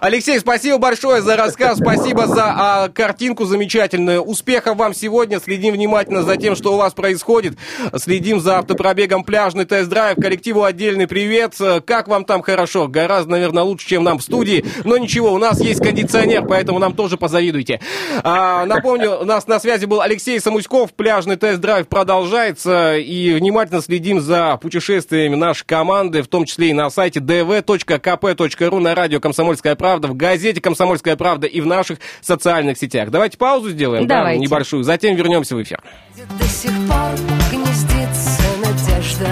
Алексей, 0.00 0.38
спасибо 0.38 0.78
большое 0.78 1.22
за 1.22 1.36
рассказ, 1.36 1.78
спасибо 1.78 2.26
за 2.26 2.44
а, 2.46 2.88
картинку 2.88 3.44
замечательную. 3.44 4.22
Успехов 4.22 4.76
вам 4.76 4.94
сегодня, 4.94 5.40
следим 5.40 5.74
внимательно 5.74 6.22
за 6.22 6.36
тем, 6.36 6.54
что 6.54 6.74
у 6.74 6.76
вас 6.76 6.94
происходит. 6.94 7.58
Следим 7.96 8.40
за 8.40 8.58
автопробегом 8.58 9.24
пляжный 9.24 9.64
тест-драйв. 9.64 10.16
Коллективу 10.16 10.62
отдельный 10.62 11.08
привет. 11.08 11.56
Как 11.84 12.06
вам 12.06 12.24
там 12.24 12.42
хорошо? 12.42 12.86
Гораздо, 12.86 13.32
наверное, 13.32 13.64
лучше, 13.64 13.88
чем 13.88 14.04
нам 14.04 14.18
в 14.18 14.22
студии. 14.22 14.64
Но 14.84 14.96
ничего, 14.96 15.32
у 15.32 15.38
нас 15.38 15.60
есть 15.60 15.82
кондиционер, 15.82 16.46
поэтому 16.46 16.78
нам 16.78 16.94
тоже 16.94 17.16
позавидуйте. 17.16 17.80
А, 18.22 18.64
напомню, 18.66 19.20
у 19.20 19.24
нас 19.24 19.48
на 19.48 19.58
связи 19.58 19.86
был 19.86 20.00
Алексей 20.00 20.38
Самуськов. 20.40 20.92
Пляжный 20.92 21.36
тест-драйв 21.36 21.88
продолжается. 21.88 22.96
И 22.96 23.34
внимательно 23.34 23.82
следим 23.82 24.20
за 24.20 24.56
путешествиями 24.56 25.34
нашей 25.34 25.66
команды, 25.80 26.20
в 26.20 26.28
том 26.28 26.44
числе 26.44 26.68
и 26.68 26.72
на 26.74 26.90
сайте 26.90 27.20
dv.kp.ru, 27.20 28.80
на 28.80 28.94
радио 28.94 29.18
«Комсомольская 29.18 29.76
правда», 29.76 30.08
в 30.08 30.14
газете 30.14 30.60
«Комсомольская 30.60 31.16
правда» 31.16 31.46
и 31.46 31.62
в 31.62 31.66
наших 31.66 32.00
социальных 32.20 32.76
сетях. 32.76 33.10
Давайте 33.10 33.38
паузу 33.38 33.70
сделаем, 33.70 34.06
да, 34.06 34.18
Давайте. 34.18 34.44
небольшую, 34.44 34.84
затем 34.84 35.16
вернемся 35.16 35.56
в 35.56 35.62
эфир. 35.62 35.80
До 36.38 36.44
сих 36.44 36.72
пор 36.86 37.12
гнездится 37.50 38.42
надежда 38.62 39.28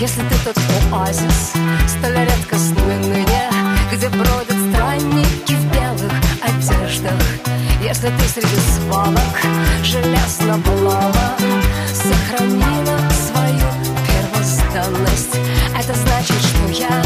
Если 0.00 0.22
ты 0.22 0.34
тот 0.46 0.56
оазис, 0.90 1.52
столь 1.88 2.14
ныне 3.04 3.50
Где 3.92 4.08
бродят 4.08 4.56
странники 4.72 5.52
в 5.52 5.64
белых 5.74 6.12
одеждах 6.40 7.20
Если 7.82 8.08
ты 8.08 8.22
среди 8.32 8.60
свалок 8.78 9.36
железно 9.82 10.58
плава 10.64 11.36
Сохранила 11.92 12.98
свою 13.10 13.68
первозданность 14.06 15.45
Это 15.88 15.94
значит, 16.00 16.36
что 16.42 16.66
я 16.72 17.00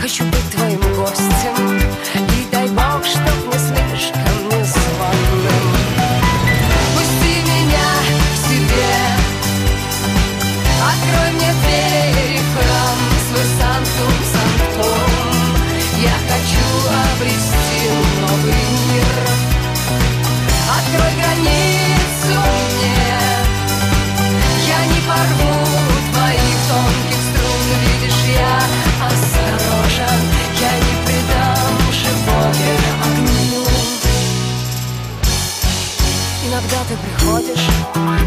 хочу 0.00 0.24
быть 0.24 0.50
твоим 0.50 0.80
гостем. 0.94 1.76
И 2.14 2.50
дай 2.50 2.66
бог, 2.68 3.04
чтоб 3.04 3.52
не 3.52 3.58
слишком 3.58 4.25
ты 37.36 37.42
приходишь, 37.42 37.68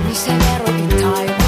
неся 0.07 0.31
веру 0.31 0.77
и 0.77 1.38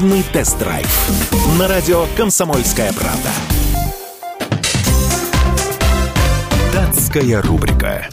Пляжный 0.00 0.24
тест-драйв. 0.32 0.88
На 1.58 1.68
радио 1.68 2.06
«Комсомольская 2.16 2.90
правда». 2.94 3.28
Датская 6.72 7.42
рубрика. 7.42 8.08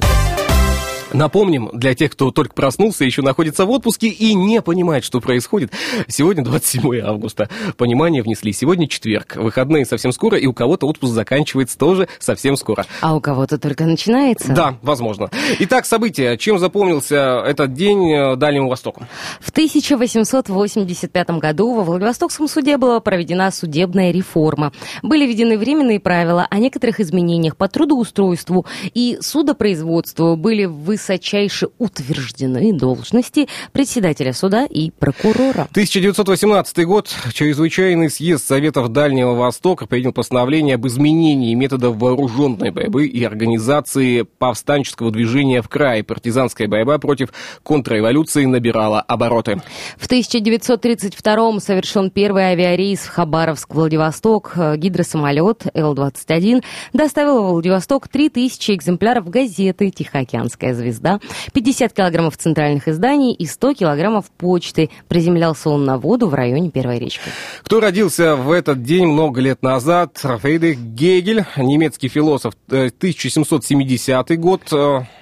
Напомним, 1.17 1.71
для 1.73 1.95
тех, 1.95 2.11
кто 2.11 2.29
только 2.29 2.53
проснулся, 2.53 3.03
еще 3.03 3.23
находится 3.23 3.65
в 3.65 3.71
отпуске 3.71 4.07
и 4.07 4.35
не 4.35 4.61
понимает, 4.61 5.03
что 5.03 5.19
происходит. 5.19 5.71
Сегодня 6.07 6.43
27 6.45 6.99
августа. 6.99 7.49
Понимание 7.75 8.21
внесли. 8.21 8.53
Сегодня 8.53 8.87
четверг. 8.87 9.35
Выходные 9.35 9.85
совсем 9.85 10.11
скоро, 10.11 10.37
и 10.37 10.45
у 10.45 10.53
кого-то 10.53 10.85
отпуск 10.85 11.13
заканчивается 11.13 11.75
тоже 11.75 12.07
совсем 12.19 12.55
скоро. 12.55 12.85
А 13.01 13.15
у 13.15 13.19
кого-то 13.19 13.57
только 13.57 13.85
начинается. 13.85 14.53
Да, 14.53 14.77
возможно. 14.83 15.31
Итак, 15.57 15.87
события. 15.87 16.37
Чем 16.37 16.59
запомнился 16.59 17.41
этот 17.43 17.73
день 17.73 18.13
э, 18.13 18.35
Дальнему 18.35 18.69
Востоку? 18.69 19.07
В 19.39 19.49
1885 19.49 21.29
году 21.31 21.73
во 21.73 21.81
Владивостокском 21.83 22.47
суде 22.47 22.77
была 22.77 22.99
проведена 22.99 23.49
судебная 23.49 24.11
реформа. 24.11 24.71
Были 25.01 25.25
введены 25.25 25.57
временные 25.57 25.99
правила 25.99 26.45
о 26.47 26.59
некоторых 26.59 26.99
изменениях 26.99 27.57
по 27.57 27.67
трудоустройству 27.67 28.67
и 28.93 29.17
судопроизводству. 29.19 30.35
Были 30.35 30.65
высочайше 31.07 31.69
утверждены 31.77 32.73
должности 32.73 33.47
председателя 33.71 34.33
суда 34.33 34.65
и 34.65 34.91
прокурора. 34.91 35.67
1918 35.71 36.85
год. 36.85 37.09
Чрезвычайный 37.33 38.09
съезд 38.09 38.45
Советов 38.45 38.89
Дальнего 38.89 39.33
Востока 39.33 39.85
принял 39.85 40.11
постановление 40.11 40.75
об 40.75 40.85
изменении 40.87 41.53
методов 41.53 41.95
вооруженной 41.97 42.71
борьбы 42.71 43.07
и 43.07 43.23
организации 43.23 44.23
повстанческого 44.23 45.11
движения 45.11 45.61
в 45.61 45.69
крае. 45.69 46.03
Партизанская 46.03 46.67
борьба 46.67 46.97
против 46.97 47.29
контрреволюции 47.63 48.45
набирала 48.45 48.99
обороты. 48.99 49.61
В 49.97 50.09
1932-м 50.09 51.61
совершен 51.61 52.11
первый 52.11 52.43
авиарейс 52.43 52.99
в 52.99 53.09
Хабаровск-Владивосток. 53.09 54.53
Гидросамолет 54.75 55.67
Л-21 55.73 56.63
доставил 56.91 57.43
во 57.43 57.51
Владивосток 57.51 58.09
3000 58.09 58.71
экземпляров 58.71 59.29
газеты 59.29 59.89
«Тихоокеанская 59.89 60.73
звезда». 60.73 60.96
«Звезда», 60.97 61.19
50 61.53 61.93
килограммов 61.93 62.37
центральных 62.37 62.87
изданий 62.87 63.33
и 63.33 63.45
100 63.45 63.73
килограммов 63.73 64.25
почты. 64.31 64.89
Приземлялся 65.07 65.69
он 65.69 65.85
на 65.85 65.97
воду 65.97 66.27
в 66.27 66.33
районе 66.33 66.71
Первой 66.71 66.99
речки. 66.99 67.21
Кто 67.63 67.79
родился 67.79 68.35
в 68.35 68.51
этот 68.51 68.83
день 68.83 69.07
много 69.07 69.41
лет 69.41 69.61
назад? 69.61 70.17
Фридрих 70.17 70.77
Гегель, 70.79 71.45
немецкий 71.57 72.07
философ, 72.07 72.53
э, 72.69 72.89
1770 72.89 74.37
год. 74.37 74.61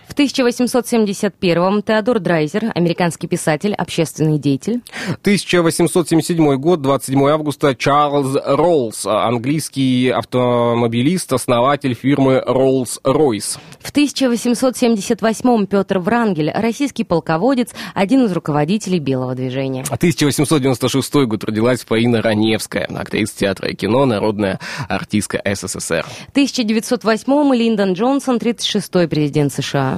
В 0.08 0.14
1871-м 0.18 1.82
Теодор 1.82 2.20
Драйзер, 2.20 2.72
американский 2.76 3.28
писатель, 3.28 3.74
общественный 3.74 4.38
деятель. 4.38 4.82
1877 5.22 6.56
год, 6.56 6.82
27 6.82 7.28
августа, 7.30 7.76
Чарльз 7.76 8.38
Роллс, 8.46 9.06
английский 9.06 10.10
автомобилист, 10.10 11.34
основатель 11.34 11.96
фирмы 11.96 12.44
Rolls-Royce. 12.46 13.58
В 13.80 13.92
1878-м 13.94 15.68
Петр 15.68 16.00
Врангель, 16.00 16.52
российский 16.54 17.04
полководец, 17.04 17.72
один 17.94 18.26
из 18.26 18.32
руководителей 18.32 19.00
Белого 19.00 19.36
движения. 19.36 19.84
1896 19.90 21.14
год 21.26 21.44
родилась 21.44 21.84
Фаина 21.84 22.22
Раневская, 22.22 22.86
актриса 22.86 23.38
театра 23.38 23.70
и 23.70 23.76
кино, 23.76 24.06
народная 24.06 24.60
артистка 24.88 25.42
СССР. 25.44 26.06
В 26.34 26.38
1908-м 26.38 27.54
Линдон 27.54 27.94
Джонсон, 27.94 28.38
36-й 28.38 29.08
президент 29.08 29.52
США. 29.52 29.95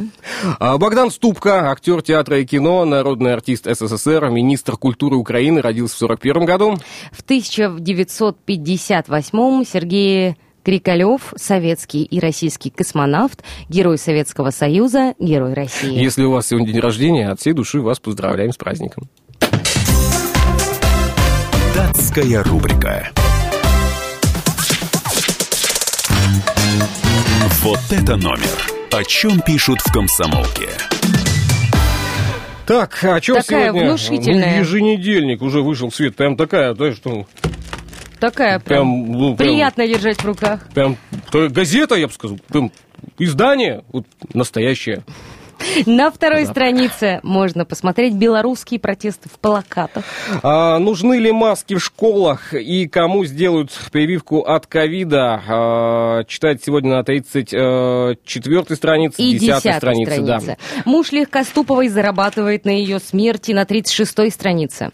А 0.60 0.78
Богдан 0.78 1.10
Ступка, 1.12 1.72
актер 1.72 2.02
театра 2.02 2.40
и 2.40 2.46
кино, 2.46 2.84
народный 2.86 3.34
артист 3.34 3.66
СССР, 3.66 4.30
министр 4.30 4.78
культуры 4.78 5.16
Украины, 5.16 5.62
родился 5.62 5.96
в 5.96 6.00
41 6.00 6.46
году. 6.46 6.78
В 7.12 7.24
1958-м 7.24 9.66
Сергей 9.66 10.36
Крикалев, 10.64 11.34
советский 11.38 12.04
и 12.04 12.20
российский 12.20 12.70
космонавт, 12.70 13.44
герой 13.70 13.98
Советского 13.98 14.52
Союза, 14.52 15.16
герой 15.18 15.54
России. 15.54 15.98
Если 15.98 16.24
у 16.24 16.32
вас 16.32 16.48
сегодня 16.48 16.74
день 16.74 16.82
рождения, 16.82 17.30
от 17.30 17.40
всей 17.40 17.54
души 17.54 17.80
вас 17.80 18.00
поздравляем 18.00 18.52
с 18.52 18.58
праздником. 18.58 19.08
Датская 21.74 22.44
рубрика. 22.44 23.10
Вот 27.62 27.80
это 27.90 28.18
номер. 28.18 28.77
О 28.92 29.04
чем 29.04 29.42
пишут 29.42 29.80
в 29.82 29.92
комсомолке? 29.92 30.70
Так, 32.66 33.04
о 33.04 33.20
чем 33.22 33.38
Такая 33.38 33.70
сегодня? 33.70 33.90
внушительная. 33.90 34.54
Ну, 34.56 34.60
еженедельник 34.62 35.42
уже 35.42 35.62
вышел 35.62 35.90
в 35.90 35.96
свет. 35.96 36.16
Прям 36.16 36.36
такая, 36.36 36.74
знаешь, 36.74 36.96
что... 36.96 37.26
Такая 38.20 38.60
прям, 38.60 39.06
Прям, 39.06 39.12
ну, 39.12 39.36
прям, 39.36 39.50
приятно 39.50 39.88
держать 39.88 40.18
в 40.18 40.26
руках. 40.26 40.68
прям 40.74 40.98
то 41.32 41.48
газета, 41.50 41.96
я 41.96 42.08
бы 42.08 42.14
сказал. 42.14 42.40
Прям 42.48 42.72
издание 43.20 43.84
вот, 43.92 44.06
настоящее. 44.34 45.04
На 45.86 46.12
второй 46.12 46.46
странице 46.46 47.20
можно 47.24 47.66
посмотреть 47.66 48.14
белорусские 48.14 48.80
протесты 48.80 49.30
в 49.30 49.40
плакатах. 49.40 50.04
А, 50.44 50.78
нужны 50.80 51.16
ли 51.16 51.32
маски 51.32 51.76
в 51.76 51.84
школах 51.84 52.54
и 52.54 52.88
кому 52.88 53.26
сделают 53.26 53.72
прививку 53.92 54.42
от 54.42 54.68
ковида? 54.68 55.42
А, 55.48 56.24
читать 56.26 56.64
сегодня 56.64 56.96
на 56.96 57.04
34 57.04 58.76
странице, 58.76 59.22
И 59.22 59.34
10 59.34 59.42
десятой 59.42 59.74
странице. 59.74 60.22
Да. 60.22 60.40
странице. 60.40 60.58
Муж 60.86 61.12
Легкоступовой 61.12 61.88
зарабатывает 61.90 62.66
на 62.66 62.70
ее 62.72 63.00
смерти 63.00 63.52
на 63.52 63.66
36 63.66 64.32
странице. 64.32 64.92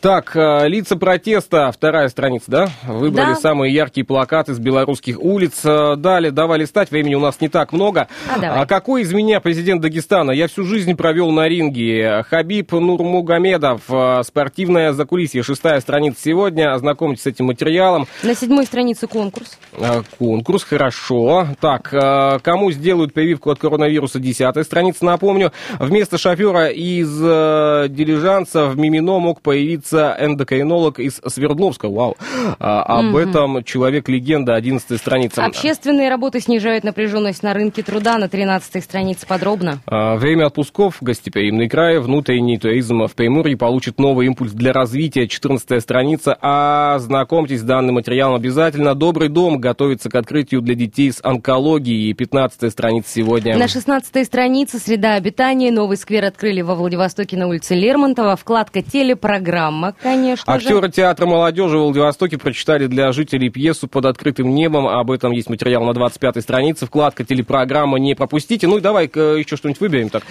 Так, 0.00 0.32
а, 0.36 0.64
лица 0.66 0.96
протеста, 0.96 1.70
вторая 1.72 2.08
страница, 2.08 2.44
да? 2.48 2.70
Выбрали 2.84 3.34
Да. 3.34 3.36
самые 3.36 3.72
яркие 3.72 4.04
плакаты 4.04 4.54
с 4.54 4.58
белорусских 4.58 5.20
улиц. 5.20 5.60
А, 5.64 5.96
Далее, 5.96 6.30
давай 6.32 6.58
листать, 6.60 6.90
времени 6.90 7.14
у 7.14 7.20
нас 7.20 7.40
не 7.40 7.48
так 7.48 7.72
много. 7.72 8.08
А, 8.34 8.38
давай. 8.38 8.66
какой 8.66 9.02
из 9.02 9.12
меня 9.12 9.40
президент 9.40 9.80
Дагестана? 9.82 9.99
Я 10.32 10.48
всю 10.48 10.64
жизнь 10.64 10.94
провел 10.96 11.30
на 11.30 11.48
ринге. 11.48 12.24
Хабиб 12.28 12.72
Нурмугамедов, 12.72 13.82
а, 13.88 14.22
спортивное 14.22 14.92
закулисье, 14.92 15.42
шестая 15.42 15.80
страница 15.80 16.20
сегодня. 16.22 16.72
Ознакомьтесь 16.72 17.22
с 17.22 17.26
этим 17.26 17.46
материалом. 17.46 18.06
На 18.22 18.34
седьмой 18.34 18.64
странице 18.66 19.06
конкурс. 19.06 19.58
А, 19.78 20.02
Конкурс, 20.18 20.64
хорошо. 20.64 21.48
Так, 21.60 21.90
а, 21.92 22.38
кому 22.38 22.72
сделают 22.72 23.12
прививку 23.12 23.50
от 23.50 23.58
коронавируса? 23.58 24.18
Десятая 24.18 24.64
страница, 24.64 25.04
напомню. 25.04 25.52
Вместо 25.78 26.18
шофера 26.18 26.68
из 26.68 27.20
э, 27.22 27.86
дилижанса 27.88 28.66
в 28.66 28.78
Мимино 28.78 29.18
мог 29.18 29.40
появиться 29.40 30.16
эндокринолог 30.18 30.98
из 30.98 31.20
Свердловска. 31.26 31.88
Вау. 31.88 32.16
Об 32.58 33.16
этом 33.16 33.62
человек-легенда, 33.64 34.54
одиннадцатая 34.54 34.98
страница. 34.98 35.44
Общественные 35.44 36.08
работы 36.08 36.40
снижают 36.40 36.84
напряженность 36.84 37.42
на 37.42 37.54
рынке 37.54 37.82
труда 37.82 38.18
на 38.18 38.28
13 38.28 38.82
странице 38.82 39.26
подробно. 39.26 39.80
А, 39.92 40.14
Время 40.14 40.46
отпусков, 40.46 40.98
гостеприимный 41.00 41.68
край, 41.68 41.98
внутренний 41.98 42.58
туризм 42.58 43.06
в 43.08 43.14
Приморье 43.16 43.56
получит 43.56 43.98
новый 43.98 44.28
импульс 44.28 44.52
для 44.52 44.72
развития. 44.72 45.26
14 45.26 45.82
страница. 45.82 46.38
Ознакомьтесь 46.40 47.60
с 47.60 47.62
данным 47.64 47.96
материалом 47.96 48.36
обязательно. 48.36 48.94
Добрый 48.94 49.28
дом 49.28 49.58
готовится 49.58 50.08
к 50.08 50.14
открытию 50.14 50.60
для 50.60 50.76
детей 50.76 51.10
с 51.10 51.18
онкологией. 51.24 52.12
15 52.12 52.70
страница 52.70 53.10
сегодня. 53.10 53.56
На 53.58 53.66
16 53.66 54.24
странице 54.24 54.78
«Среда 54.78 55.14
обитания». 55.14 55.72
Новый 55.72 55.96
сквер 55.96 56.24
открыли 56.24 56.60
во 56.60 56.76
Владивостоке 56.76 57.36
на 57.36 57.48
улице 57.48 57.74
Лермонтова. 57.74 58.36
Вкладка 58.36 58.82
«Телепрограмма», 58.82 59.96
конечно 60.00 60.60
же. 60.60 60.66
Актеры 60.68 60.88
театра 60.90 61.26
молодежи 61.26 61.76
в 61.76 61.80
Владивостоке 61.80 62.38
прочитали 62.38 62.86
для 62.86 63.10
жителей 63.10 63.50
пьесу 63.50 63.88
«Под 63.88 64.04
открытым 64.04 64.54
небом». 64.54 64.86
Об 64.86 65.10
этом 65.10 65.32
есть 65.32 65.50
материал 65.50 65.84
на 65.84 65.94
25 65.94 66.40
странице. 66.42 66.86
Вкладка 66.86 67.24
телепрограмма 67.24 67.98
не 67.98 68.14
пропустите. 68.14 68.68
Ну 68.68 68.78
и 68.78 68.80
давай-ка 68.80 69.34
еще 69.34 69.56
что-нибудь 69.56 69.79
выберем 69.80 70.08
так. 70.10 70.22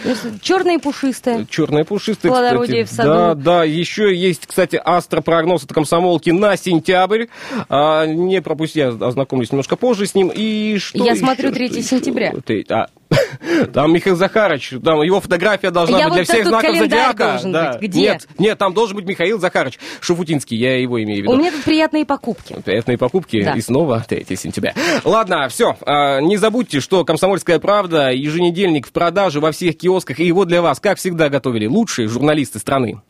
Черные 0.41 0.79
пушистые. 0.79 1.45
Черная 1.49 1.83
пушистая, 1.83 2.31
Плодородие 2.31 2.85
кстати. 2.85 3.07
в 3.07 3.09
саду. 3.09 3.09
Да, 3.09 3.33
да, 3.35 3.63
еще 3.63 4.15
есть, 4.15 4.45
кстати, 4.47 4.79
астропрогноз 4.83 5.63
от 5.63 5.73
комсомолки 5.73 6.29
на 6.29 6.55
сентябрь. 6.57 7.25
А, 7.69 8.05
не 8.05 8.41
пропусти, 8.41 8.79
я 8.79 8.89
ознакомлюсь 8.89 9.51
немножко 9.51 9.75
позже 9.75 10.05
с 10.05 10.15
ним. 10.15 10.31
И 10.33 10.77
что 10.79 11.03
Я 11.03 11.11
еще? 11.13 11.21
смотрю, 11.23 11.47
Что 11.49 11.55
3 11.55 11.65
еще? 11.67 11.81
сентября. 11.83 12.33
А, 12.69 12.87
там 13.73 13.91
Михаил 13.93 14.15
Захарович, 14.15 14.73
там 14.83 15.01
его 15.01 15.19
фотография 15.19 15.71
должна 15.71 15.97
Я 15.97 16.05
быть 16.09 16.13
для 16.13 16.21
вот 16.21 16.27
всех 16.29 16.43
тут 16.43 16.47
знаков 16.49 16.77
зодиака. 16.77 17.31
должен 17.31 17.51
Да. 17.51 17.71
быть. 17.73 17.81
Где? 17.89 17.99
Нет, 18.01 18.27
нет, 18.37 18.57
там 18.57 18.73
должен 18.73 18.95
быть 18.95 19.05
Михаил 19.05 19.39
Захарович 19.39 19.79
Шуфутинский, 19.99 20.55
я 20.57 20.79
его 20.79 21.01
имею 21.03 21.19
в 21.19 21.23
виду. 21.23 21.31
У 21.31 21.35
меня 21.37 21.51
тут 21.51 21.63
приятные 21.63 22.05
покупки. 22.05 22.55
Приятные 22.63 22.97
покупки 22.97 23.43
Да. 23.43 23.53
и 23.53 23.61
снова 23.61 24.05
3 24.07 24.25
сентября. 24.35 24.73
Ладно, 25.03 25.49
все. 25.49 25.75
Не 26.21 26.37
забудьте, 26.37 26.79
что 26.79 27.03
«Комсомольская 27.03 27.59
правда» 27.59 28.11
еженедельник 28.11 28.87
в 28.87 28.91
продаже 28.91 29.39
во 29.39 29.51
всех 29.51 29.77
киосках. 29.77 30.19
И 30.19 30.25
его 30.25 30.45
для 30.45 30.61
вас, 30.61 30.79
как 30.79 30.97
всегда, 30.99 31.29
готовили 31.29 31.65
лучшие 31.65 32.07
журналисты 32.07 32.59
страны. 32.59 33.01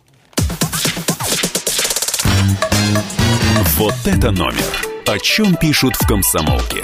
Вот 3.77 3.93
это 4.05 4.31
номер. 4.31 4.63
О 5.07 5.17
чем 5.19 5.55
пишут 5.55 5.95
в 5.95 6.07
комсомолке? 6.07 6.83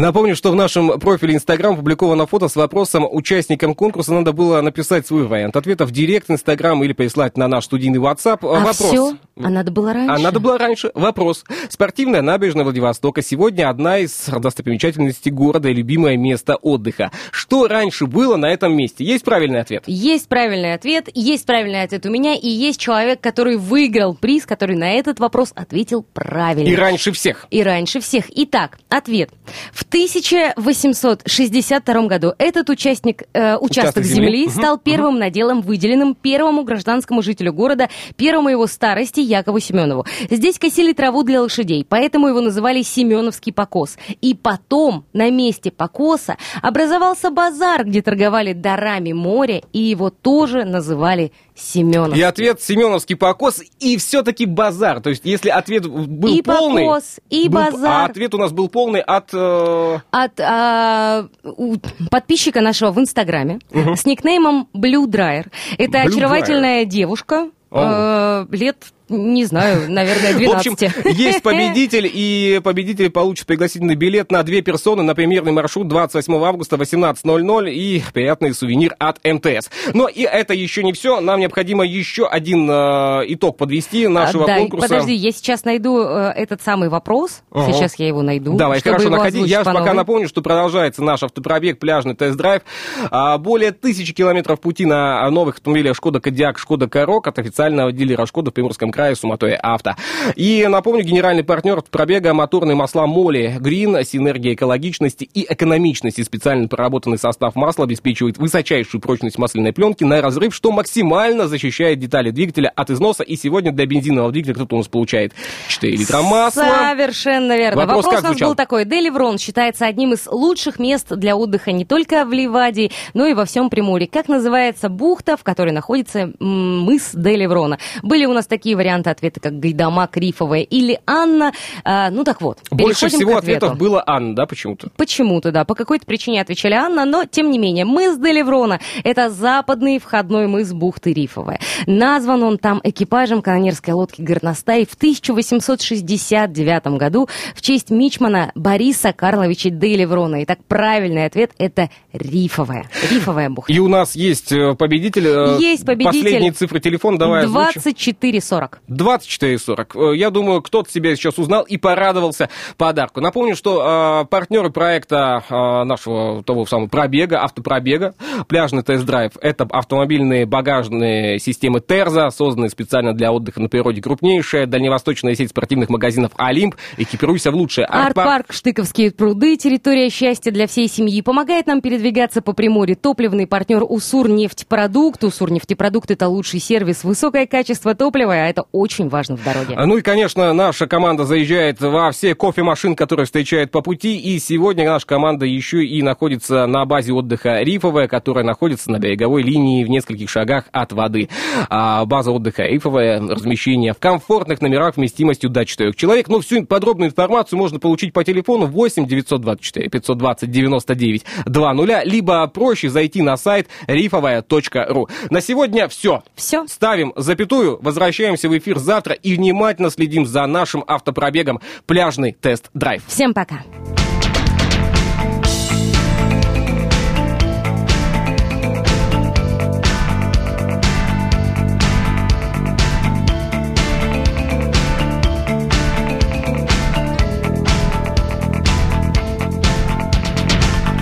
Напомню, 0.00 0.36
что 0.36 0.52
в 0.52 0.54
нашем 0.54 1.00
профиле 1.00 1.34
Инстаграм 1.34 1.74
опубликовано 1.74 2.28
фото 2.28 2.46
с 2.46 2.54
вопросом 2.54 3.04
участникам 3.10 3.74
конкурса 3.74 4.12
надо 4.14 4.32
было 4.32 4.60
написать 4.60 5.08
свой 5.08 5.26
вариант 5.26 5.56
ответа 5.56 5.86
в 5.86 5.90
директ 5.90 6.30
Инстаграм 6.30 6.84
или 6.84 6.92
прислать 6.92 7.36
на 7.36 7.48
наш 7.48 7.64
студийный 7.64 7.98
WhatsApp. 7.98 8.38
А 8.42 8.60
Вопрос. 8.60 8.76
все? 8.76 9.16
А 9.42 9.50
надо 9.50 9.72
было 9.72 9.92
раньше? 9.92 10.14
А 10.14 10.18
надо 10.18 10.38
было 10.38 10.56
раньше. 10.56 10.92
Вопрос. 10.94 11.44
Спортивная 11.68 12.22
набережная 12.22 12.62
Владивостока 12.62 13.22
сегодня 13.22 13.68
одна 13.68 13.98
из 13.98 14.26
достопримечательностей 14.26 15.32
города 15.32 15.68
и 15.68 15.74
любимое 15.74 16.16
место 16.16 16.54
отдыха. 16.54 17.10
Что 17.32 17.66
раньше 17.66 18.06
было 18.06 18.36
на 18.36 18.46
этом 18.46 18.76
месте? 18.76 19.04
Есть 19.04 19.24
правильный 19.24 19.60
ответ? 19.60 19.82
Есть 19.86 20.28
правильный 20.28 20.74
ответ, 20.74 21.08
есть 21.12 21.44
правильный 21.44 21.82
ответ 21.82 22.06
у 22.06 22.10
меня, 22.10 22.34
и 22.34 22.48
есть 22.48 22.78
человек, 22.78 23.20
который 23.20 23.56
выиграл 23.56 24.14
приз, 24.14 24.46
который 24.46 24.76
на 24.76 24.92
этот 24.92 25.18
вопрос 25.18 25.50
ответил 25.56 26.04
правильно. 26.14 26.68
И 26.68 26.76
раньше 26.76 27.10
всех. 27.10 27.46
И 27.50 27.64
раньше 27.64 27.98
всех. 27.98 28.26
Итак, 28.28 28.78
ответ. 28.88 29.30
В 29.72 29.87
1862 29.88 32.06
году 32.06 32.34
этот 32.38 32.70
участник, 32.70 33.24
э, 33.32 33.56
участок, 33.56 33.78
Участок 33.78 34.04
земли, 34.04 34.44
земли. 34.44 34.50
Стал 34.50 34.78
первым 34.78 35.18
наделом, 35.18 35.62
выделенным 35.62 36.14
первому 36.14 36.62
гражданскому 36.64 37.22
жителю 37.22 37.52
города, 37.52 37.88
первому 38.16 38.50
его 38.50 38.66
старости 38.66 39.20
Якову 39.20 39.60
Семенову. 39.60 40.04
Здесь 40.30 40.58
косили 40.58 40.92
траву 40.92 41.22
для 41.22 41.40
лошадей, 41.40 41.86
поэтому 41.88 42.28
его 42.28 42.40
называли 42.40 42.82
Семеновский 42.82 43.52
покос. 43.52 43.96
И 44.20 44.34
потом 44.34 45.04
на 45.12 45.30
месте 45.30 45.70
покоса 45.70 46.36
образовался 46.60 47.30
базар, 47.30 47.84
где 47.84 48.02
торговали 48.02 48.52
дарами 48.52 49.12
моря, 49.12 49.62
и 49.72 49.78
его 49.78 50.10
тоже 50.10 50.64
называли 50.64 51.30
Семенов. 51.58 52.16
И 52.16 52.22
ответ 52.22 52.60
Семеновский 52.62 53.16
покос 53.16 53.62
и 53.80 53.96
все-таки 53.96 54.46
базар. 54.46 55.00
То 55.00 55.10
есть, 55.10 55.24
если 55.24 55.48
ответ 55.48 55.86
был 55.86 56.34
И 56.34 56.42
полный... 56.42 56.84
покос, 56.84 57.20
и 57.30 57.48
был- 57.48 57.64
базар. 57.70 57.90
А 57.90 58.04
ответ 58.06 58.34
у 58.34 58.38
нас 58.38 58.52
был 58.52 58.68
полный 58.68 59.00
от... 59.00 59.30
э, 59.32 59.98
от 60.10 60.40
а, 60.40 61.26
у 61.44 61.76
подписчика 62.10 62.60
нашего 62.60 62.90
в 62.92 62.98
Инстаграме 62.98 63.58
с 63.72 64.04
никнеймом 64.04 64.68
Blue 64.74 65.06
Dryer. 65.06 65.46
Это 65.78 65.98
Blue 65.98 66.08
очаровательная 66.08 66.84
девушка 66.84 67.50
О. 67.70 68.46
э, 68.50 68.56
лет 68.56 68.76
не 69.08 69.44
знаю, 69.44 69.90
наверное, 69.90 70.32
В 70.34 70.54
общем, 70.54 70.74
12. 70.76 71.18
есть 71.18 71.42
победитель, 71.42 72.10
и 72.12 72.60
победитель 72.62 73.10
получит 73.10 73.46
пригласительный 73.46 73.94
билет 73.94 74.30
на 74.30 74.42
две 74.42 74.62
персоны 74.62 75.02
на 75.02 75.14
премьерный 75.14 75.52
маршрут 75.52 75.88
28 75.88 76.34
августа 76.44 76.76
18.00 76.76 77.70
и 77.70 78.02
приятный 78.12 78.54
сувенир 78.54 78.94
от 78.98 79.18
МТС. 79.24 79.70
Но 79.94 80.08
и 80.08 80.22
это 80.22 80.54
еще 80.54 80.82
не 80.82 80.92
все. 80.92 81.20
Нам 81.20 81.40
необходимо 81.40 81.84
еще 81.84 82.26
один 82.26 82.68
э, 82.70 83.24
итог 83.28 83.56
подвести 83.56 84.08
нашего 84.08 84.44
А, 84.44 84.46
да, 84.46 84.58
конкурса. 84.58 84.88
подожди, 84.88 85.14
я 85.14 85.30
сейчас 85.32 85.64
найду 85.64 86.00
э, 86.02 86.32
этот 86.36 86.62
самый 86.62 86.88
вопрос. 86.88 87.42
Ага. 87.50 87.72
Сейчас 87.72 87.94
я 87.98 88.06
его 88.08 88.22
найду. 88.22 88.56
Давай, 88.56 88.80
хорошо, 88.80 89.10
находи. 89.10 89.40
Я 89.42 89.60
же 89.60 89.64
по 89.64 89.72
пока 89.72 89.94
напомню, 89.94 90.28
что 90.28 90.42
продолжается 90.42 91.02
наш 91.02 91.22
автопробег, 91.22 91.78
пляжный 91.78 92.14
тест-драйв. 92.14 92.62
А, 93.10 93.38
Более 93.38 93.72
тысячи 93.72 94.12
километров 94.12 94.60
пути 94.60 94.84
на 94.84 95.28
новых 95.30 95.56
автомобилях 95.56 95.96
Шкода 95.96 96.20
Кодиак, 96.20 96.58
Шкода 96.58 96.88
Корок 96.88 97.26
от 97.26 97.38
официального 97.38 97.92
дилера 97.92 98.26
Шкода 98.26 98.50
в 98.50 98.54
Приморском 98.54 98.90
крае 98.98 99.14
Суматоя 99.14 99.56
Авто. 99.62 99.94
И 100.34 100.66
напомню, 100.68 101.04
генеральный 101.04 101.44
партнер 101.44 101.80
пробега 101.82 102.34
моторные 102.34 102.74
масла 102.74 103.06
Моли 103.06 103.56
Грин, 103.60 104.04
синергия 104.04 104.54
экологичности 104.54 105.22
и 105.22 105.46
экономичности. 105.48 106.22
Специально 106.22 106.66
проработанный 106.66 107.16
состав 107.16 107.54
масла 107.54 107.84
обеспечивает 107.84 108.38
высочайшую 108.38 109.00
прочность 109.00 109.38
масляной 109.38 109.72
пленки 109.72 110.02
на 110.02 110.20
разрыв, 110.20 110.52
что 110.52 110.72
максимально 110.72 111.46
защищает 111.46 112.00
детали 112.00 112.30
двигателя 112.30 112.72
от 112.74 112.90
износа. 112.90 113.22
И 113.22 113.36
сегодня 113.36 113.70
для 113.70 113.86
бензинового 113.86 114.32
двигателя 114.32 114.54
кто-то 114.54 114.74
у 114.74 114.78
нас 114.78 114.88
получает 114.88 115.32
4 115.68 115.96
литра 115.96 116.22
масла. 116.22 116.64
Совершенно 116.90 117.56
верно. 117.56 117.82
Вопрос 117.82 118.04
Вопрос, 118.04 118.20
у 118.20 118.22
нас 118.24 118.32
звучал? 118.32 118.48
был 118.48 118.56
такой. 118.56 118.84
Деливрон 118.84 119.38
считается 119.38 119.86
одним 119.86 120.14
из 120.14 120.26
лучших 120.26 120.80
мест 120.80 121.06
для 121.14 121.36
отдыха 121.36 121.70
не 121.70 121.84
только 121.84 122.24
в 122.24 122.32
Ливадии, 122.32 122.90
но 123.14 123.26
и 123.26 123.34
во 123.34 123.44
всем 123.44 123.70
Приморье. 123.70 124.08
Как 124.08 124.26
называется 124.26 124.88
бухта, 124.88 125.36
в 125.36 125.44
которой 125.44 125.70
находится 125.70 126.32
мыс 126.40 127.10
Деливрона? 127.14 127.78
Были 128.02 128.24
у 128.24 128.32
нас 128.32 128.48
такие 128.48 128.74
варианты 128.74 128.87
ответа, 128.96 129.40
как 129.40 129.58
Гайдамак, 129.58 130.16
Рифовая 130.16 130.62
или 130.62 130.98
Анна. 131.06 131.52
А, 131.84 132.10
ну 132.10 132.24
так 132.24 132.40
вот, 132.40 132.58
Больше 132.70 133.08
всего 133.08 133.36
ответов 133.36 133.76
было 133.78 134.02
Анна, 134.06 134.34
да, 134.34 134.46
почему-то? 134.46 134.88
Почему-то, 134.96 135.52
да, 135.52 135.64
по 135.64 135.74
какой-то 135.74 136.06
причине 136.06 136.40
отвечали 136.40 136.74
Анна, 136.74 137.04
но 137.04 137.24
тем 137.24 137.50
не 137.50 137.58
менее, 137.58 137.84
мыс 137.84 138.18
Деливрона– 138.18 138.80
это 139.04 139.30
западный 139.30 139.98
входной 139.98 140.46
мыс 140.46 140.72
бухты 140.72 141.12
Рифовая. 141.12 141.60
Назван 141.86 142.42
он 142.42 142.58
там 142.58 142.80
экипажем 142.82 143.42
канонерской 143.42 143.94
лодки 143.94 144.22
«Горностай» 144.22 144.86
в 144.86 144.94
1869 144.94 146.86
году 146.98 147.28
в 147.54 147.62
честь 147.62 147.90
мичмана 147.90 148.52
Бориса 148.54 149.12
Карловича 149.12 149.70
Деливрона. 149.70 150.42
Итак, 150.44 150.58
правильный 150.66 151.24
ответ– 151.26 151.52
это 151.58 151.90
Рифовая. 152.12 152.88
Рифовая 153.10 153.50
бухта. 153.50 153.72
И 153.72 153.78
у 153.78 153.88
нас 153.88 154.14
есть 154.14 154.52
э, 154.52 154.74
победитель. 154.74 155.26
э, 155.26 155.58
Есть 155.60 155.84
победитель. 155.86 156.22
Последние 156.22 156.52
цифры 156.52 156.80
телефона 156.80 157.18
давай 157.18 157.44
озвучим. 157.44 157.80
2440. 157.82 158.77
24,40. 158.88 160.12
Э, 160.12 160.16
Я 160.16 160.30
думаю, 160.30 160.62
кто-то 160.62 160.90
себя 160.90 161.14
сейчас 161.16 161.38
узнал 161.38 161.62
и 161.64 161.76
порадовался 161.76 162.48
подарку. 162.76 163.20
Напомню, 163.20 163.56
что 163.56 164.22
э, 164.22 164.26
партнеры 164.26 164.70
проекта 164.70 165.42
э, 165.48 165.84
нашего 165.84 166.42
того 166.42 166.66
самого 166.66 166.88
пробега, 166.88 167.42
автопробега, 167.42 168.14
пляжный 168.48 168.82
тест-драйв, 168.82 169.32
это 169.40 169.66
автомобильные 169.70 170.46
багажные 170.46 171.38
системы 171.38 171.80
Терза, 171.80 172.30
созданные 172.30 172.70
специально 172.70 173.12
для 173.12 173.32
отдыха 173.32 173.60
на 173.60 173.68
природе. 173.68 174.02
Крупнейшая 174.02 174.66
дальневосточная 174.66 175.34
сеть 175.34 175.50
спортивных 175.50 175.88
магазинов 175.88 176.32
Олимп. 176.36 176.76
Экипируйся 176.96 177.50
в 177.50 177.54
лучшее. 177.54 177.86
Арт-парк 177.86 178.52
«Штыковские 178.52 179.10
пруды», 179.10 179.56
территория 179.56 180.10
счастья 180.10 180.50
для 180.50 180.66
всей 180.66 180.88
семьи, 180.88 181.20
помогает 181.22 181.66
нам 181.66 181.80
передвигаться 181.80 182.42
по 182.42 182.52
Приморью. 182.52 182.96
Топливный 182.96 183.46
партнер 183.46 183.84
«Усур 183.86 184.28
нефтепродукт». 184.28 185.24
«Усур 185.24 185.50
нефтепродукт»— 185.50 186.10
это 186.12 186.28
лучший 186.28 186.60
сервис, 186.60 187.04
высокое 187.04 187.46
качество 187.46 187.94
топлива, 187.94 188.32
а 188.32 188.46
это 188.48 188.64
очень 188.72 189.08
важно 189.08 189.36
в 189.36 189.44
дороге. 189.44 189.76
Ну 189.78 189.96
и, 189.96 190.02
конечно, 190.02 190.52
наша 190.52 190.86
команда 190.86 191.24
заезжает 191.24 191.80
во 191.80 192.10
все 192.10 192.34
кофемашин, 192.34 192.96
которые 192.96 193.26
встречают 193.26 193.70
по 193.70 193.80
пути. 193.80 194.18
И 194.18 194.38
сегодня 194.38 194.84
наша 194.86 195.06
команда 195.06 195.46
еще 195.46 195.84
и 195.84 196.02
находится 196.02 196.66
на 196.66 196.84
базе 196.84 197.12
отдыха 197.12 197.60
Рифовая, 197.62 198.08
которая 198.08 198.44
находится 198.44 198.90
на 198.90 198.98
береговой 198.98 199.42
линии 199.42 199.84
в 199.84 199.88
нескольких 199.88 200.28
шагах 200.28 200.64
от 200.72 200.92
воды. 200.92 201.28
А 201.68 202.04
база 202.04 202.30
отдыха 202.30 202.64
Рифовая, 202.64 203.20
размещение 203.20 203.92
в 203.92 203.98
комфортных 203.98 204.60
номерах 204.60 204.96
вместимостью 204.96 205.50
до 205.50 205.64
4 205.64 205.92
человек. 205.94 206.28
Ну, 206.28 206.40
всю 206.40 206.64
подробную 206.64 207.10
информацию 207.10 207.58
можно 207.58 207.78
получить 207.78 208.12
по 208.12 208.24
телефону 208.24 208.66
8 208.66 209.06
924 209.06 209.88
520 209.88 210.50
99 210.50 211.24
20, 211.46 212.04
либо 212.04 212.46
проще 212.48 212.88
зайти 212.88 213.22
на 213.22 213.36
сайт 213.36 213.68
рифовая.ру. 213.86 215.08
На 215.30 215.40
сегодня 215.40 215.88
все. 215.88 216.22
Все. 216.34 216.66
Ставим 216.66 217.12
запятую, 217.16 217.78
возвращаемся 217.80 218.48
в 218.48 218.57
эфир 218.58 218.78
завтра 218.78 219.14
и 219.14 219.34
внимательно 219.34 219.90
следим 219.90 220.26
за 220.26 220.46
нашим 220.46 220.84
автопробегом 220.86 221.60
«Пляжный 221.86 222.32
тест-драйв». 222.32 223.02
Всем 223.06 223.34
пока. 223.34 223.62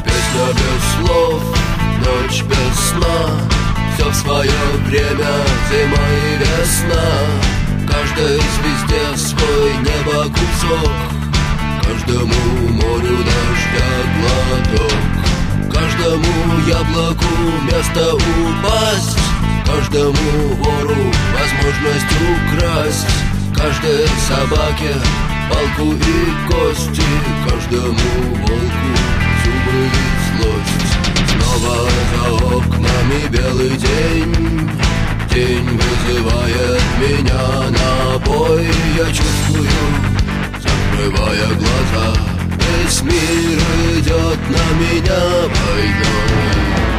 Песня 0.05 0.47
без 0.53 1.07
слов, 1.07 1.43
ночь 1.99 2.43
без 2.45 2.91
сна 2.91 3.41
Все 3.95 4.09
в 4.09 4.15
свое 4.15 4.51
время, 4.87 5.33
зима 5.71 6.07
и 6.11 6.39
весна 6.39 7.16
Каждой 8.17 8.39
звезде 8.39 9.17
свой 9.29 9.77
небо 9.77 10.25
кусок 10.31 10.91
Каждому 11.83 12.33
морю 12.71 13.19
дождя 13.19 13.89
глоток 14.17 14.93
Каждому 15.71 16.61
яблоку 16.67 17.27
место 17.65 18.15
упасть. 18.15 19.19
Каждому 19.67 20.55
вору 20.55 21.13
возможность 21.35 22.17
украсть. 22.33 23.07
Каждой 23.55 24.07
собаке 24.27 24.95
палку 25.51 25.93
и 25.93 26.51
кости. 26.51 27.03
Каждому 27.47 27.99
волку 28.41 28.89
зубы 29.45 29.79
и 29.85 30.41
злость. 30.41 31.33
Снова 31.33 31.77
за 32.15 32.47
окнами 32.47 33.29
белый 33.29 33.77
день 33.77 34.86
День 35.37 35.69
вызывает 35.69 36.83
меня 36.99 37.69
на 37.69 38.19
бой. 38.21 38.67
Я 38.97 39.05
чувствую, 39.05 39.69
закрывая 40.59 41.49
глаза. 41.49 42.15
Весь 42.57 43.03
мир 43.03 43.59
идет 43.99 44.41
на 44.49 44.65
меня 44.81 45.21
войной 45.43 46.96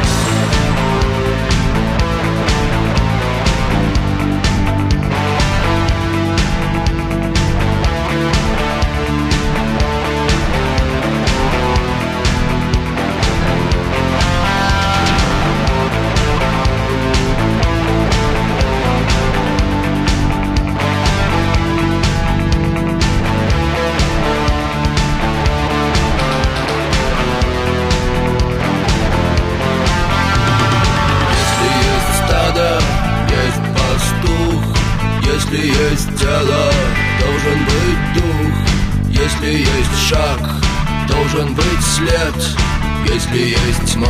Если 43.30 43.50
есть 43.50 43.92
тьма, 43.92 44.06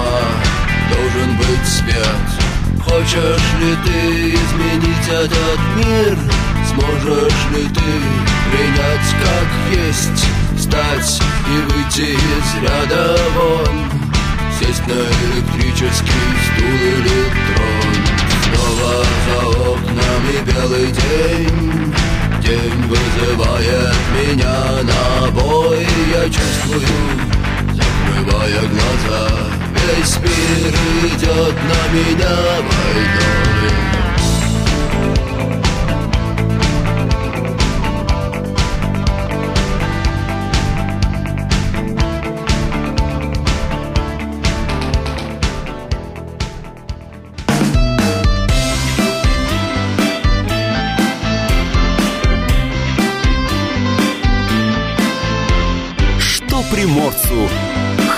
должен 0.90 1.36
быть 1.38 1.66
свет 1.66 2.84
Хочешь 2.84 3.52
ли 3.60 3.74
ты 3.84 4.30
изменить 4.30 5.08
этот 5.08 5.58
мир? 5.76 6.18
Сможешь 6.68 7.46
ли 7.52 7.64
ты 7.68 7.90
принять 8.52 9.08
как 9.20 9.76
есть? 9.76 10.24
Встать 10.56 11.20
и 11.48 11.72
выйти 11.72 12.12
из 12.12 12.62
ряда 12.62 13.18
вон 13.34 13.90
Сесть 14.60 14.86
на 14.86 14.92
электрический 14.92 16.28
стул 16.46 16.68
или 16.68 17.18
трон 17.48 17.94
Снова 18.44 19.04
за 19.26 19.38
окнами 19.70 20.34
белый 20.46 20.92
день 20.92 21.94
День 22.40 22.82
вызывает 22.86 23.96
меня 24.16 24.82
на 24.84 25.30
бой 25.32 25.86
Я 26.12 26.24
чувствую, 26.24 27.37
закрывая 28.18 28.60
глаза 28.60 29.30
Весь 29.74 30.16
мир 30.18 30.74
идет 31.04 31.54
на 31.54 31.94
меня 31.94 32.36
войной 32.62 33.48
приморцу 56.70 57.67